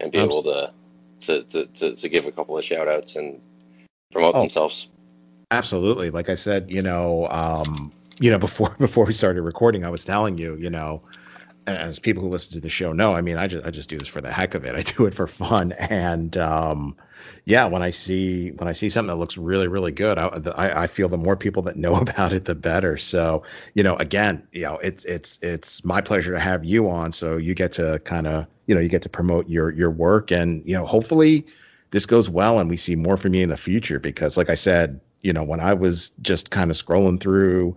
and 0.00 0.10
be 0.10 0.18
able 0.18 0.42
to 0.42 0.72
to, 1.20 1.44
to, 1.44 1.66
to, 1.66 1.94
to 1.94 2.08
give 2.08 2.26
a 2.26 2.32
couple 2.32 2.58
of 2.58 2.64
shout 2.64 2.88
outs 2.88 3.14
and 3.14 3.40
promote 4.10 4.34
oh, 4.34 4.40
themselves. 4.40 4.88
Absolutely. 5.52 6.10
Like 6.10 6.28
I 6.28 6.34
said, 6.34 6.68
you 6.68 6.82
know, 6.82 7.28
um, 7.30 7.92
you 8.18 8.28
know, 8.28 8.40
before 8.40 8.74
before 8.80 9.06
we 9.06 9.12
started 9.12 9.42
recording, 9.42 9.84
I 9.84 9.88
was 9.88 10.04
telling 10.04 10.36
you, 10.36 10.56
you 10.56 10.68
know, 10.68 11.00
as 11.66 11.98
people 11.98 12.22
who 12.22 12.28
listen 12.28 12.52
to 12.52 12.60
the 12.60 12.68
show 12.68 12.92
know, 12.92 13.14
I 13.14 13.20
mean, 13.20 13.36
I 13.36 13.46
just 13.46 13.66
I 13.66 13.70
just 13.70 13.88
do 13.88 13.98
this 13.98 14.08
for 14.08 14.20
the 14.20 14.32
heck 14.32 14.54
of 14.54 14.64
it. 14.64 14.74
I 14.76 14.82
do 14.82 15.06
it 15.06 15.14
for 15.14 15.26
fun, 15.26 15.72
and 15.72 16.36
um, 16.36 16.96
yeah, 17.44 17.66
when 17.66 17.82
I 17.82 17.90
see 17.90 18.50
when 18.52 18.68
I 18.68 18.72
see 18.72 18.88
something 18.88 19.08
that 19.08 19.16
looks 19.16 19.36
really 19.36 19.68
really 19.68 19.92
good, 19.92 20.18
I, 20.18 20.82
I 20.82 20.86
feel 20.86 21.08
the 21.08 21.16
more 21.16 21.36
people 21.36 21.62
that 21.62 21.76
know 21.76 21.96
about 22.00 22.32
it, 22.32 22.44
the 22.44 22.54
better. 22.54 22.96
So 22.96 23.42
you 23.74 23.82
know, 23.82 23.96
again, 23.96 24.46
you 24.52 24.62
know, 24.62 24.78
it's 24.78 25.04
it's 25.04 25.38
it's 25.42 25.84
my 25.84 26.00
pleasure 26.00 26.32
to 26.32 26.40
have 26.40 26.64
you 26.64 26.88
on. 26.88 27.12
So 27.12 27.36
you 27.36 27.54
get 27.54 27.72
to 27.74 28.00
kind 28.04 28.26
of 28.26 28.46
you 28.66 28.74
know 28.74 28.80
you 28.80 28.88
get 28.88 29.02
to 29.02 29.08
promote 29.08 29.48
your 29.48 29.70
your 29.70 29.90
work, 29.90 30.30
and 30.30 30.62
you 30.66 30.74
know, 30.74 30.84
hopefully 30.84 31.46
this 31.90 32.06
goes 32.06 32.28
well, 32.28 32.58
and 32.58 32.68
we 32.68 32.76
see 32.76 32.96
more 32.96 33.16
from 33.16 33.34
you 33.34 33.42
in 33.42 33.50
the 33.50 33.56
future. 33.56 33.98
Because 33.98 34.36
like 34.36 34.50
I 34.50 34.54
said, 34.54 35.00
you 35.22 35.32
know, 35.32 35.42
when 35.44 35.60
I 35.60 35.74
was 35.74 36.10
just 36.22 36.50
kind 36.50 36.70
of 36.70 36.76
scrolling 36.76 37.20
through 37.20 37.76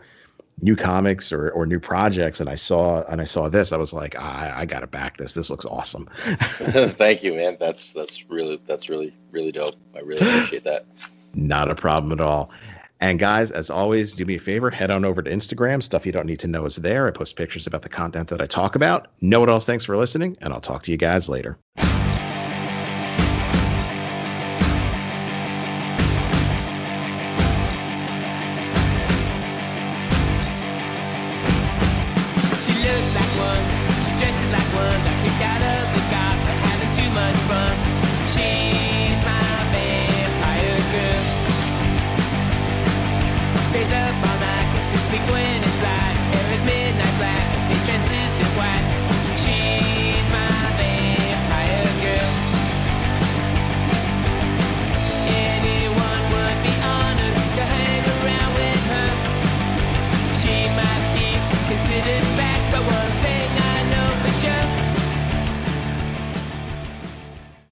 new 0.62 0.76
comics 0.76 1.32
or, 1.32 1.50
or 1.52 1.66
new 1.66 1.80
projects 1.80 2.40
and 2.40 2.50
I 2.50 2.56
saw 2.56 3.04
and 3.04 3.22
I 3.22 3.26
saw 3.26 3.50
this, 3.50 3.72
I 3.72 3.78
was 3.78 3.94
like, 3.94 4.20
I, 4.20 4.54
I 4.58 4.66
gotta 4.66 4.88
back 4.88 5.18
this. 5.18 5.34
This 5.34 5.50
looks 5.50 5.66
awesome. 5.66 6.10
Thank 6.24 7.24
you, 7.24 7.34
man. 7.34 7.58
That's 7.60 7.94
that's 7.94 8.30
really 8.30 8.62
that's 8.66 8.90
really 8.90 9.16
really 9.32 9.52
dope. 9.52 9.76
I 9.96 10.00
really 10.00 10.28
appreciate 10.28 10.64
that. 10.64 10.86
Not 11.34 11.70
a 11.70 11.76
problem 11.76 12.12
at 12.12 12.22
all. 12.22 12.52
And 13.00 13.20
guys, 13.20 13.52
as 13.52 13.70
always, 13.70 14.14
do 14.14 14.26
me 14.26 14.38
a 14.38 14.40
favor, 14.40 14.72
head 14.72 14.90
on 14.90 15.06
over 15.06 15.22
to 15.22 15.30
Instagram. 15.30 15.84
Stuff 15.84 16.06
you 16.06 16.12
don't 16.12 16.26
need 16.26 16.40
to 16.40 16.48
know 16.48 16.66
is 16.66 16.78
there. 16.78 17.08
I 17.08 17.12
post 17.12 17.36
pictures 17.36 17.68
about 17.68 17.84
the 17.84 17.90
content 17.90 18.30
that 18.30 18.42
I 18.42 18.48
talk 18.48 18.76
about. 18.76 19.08
Know 19.22 19.44
it 19.44 19.50
all. 19.50 19.60
Thanks 19.60 19.86
for 19.86 19.96
listening, 19.98 20.36
and 20.42 20.52
I'll 20.52 20.62
talk 20.62 20.82
to 20.84 20.92
you 20.92 20.98
guys 20.98 21.30
later. 21.30 21.60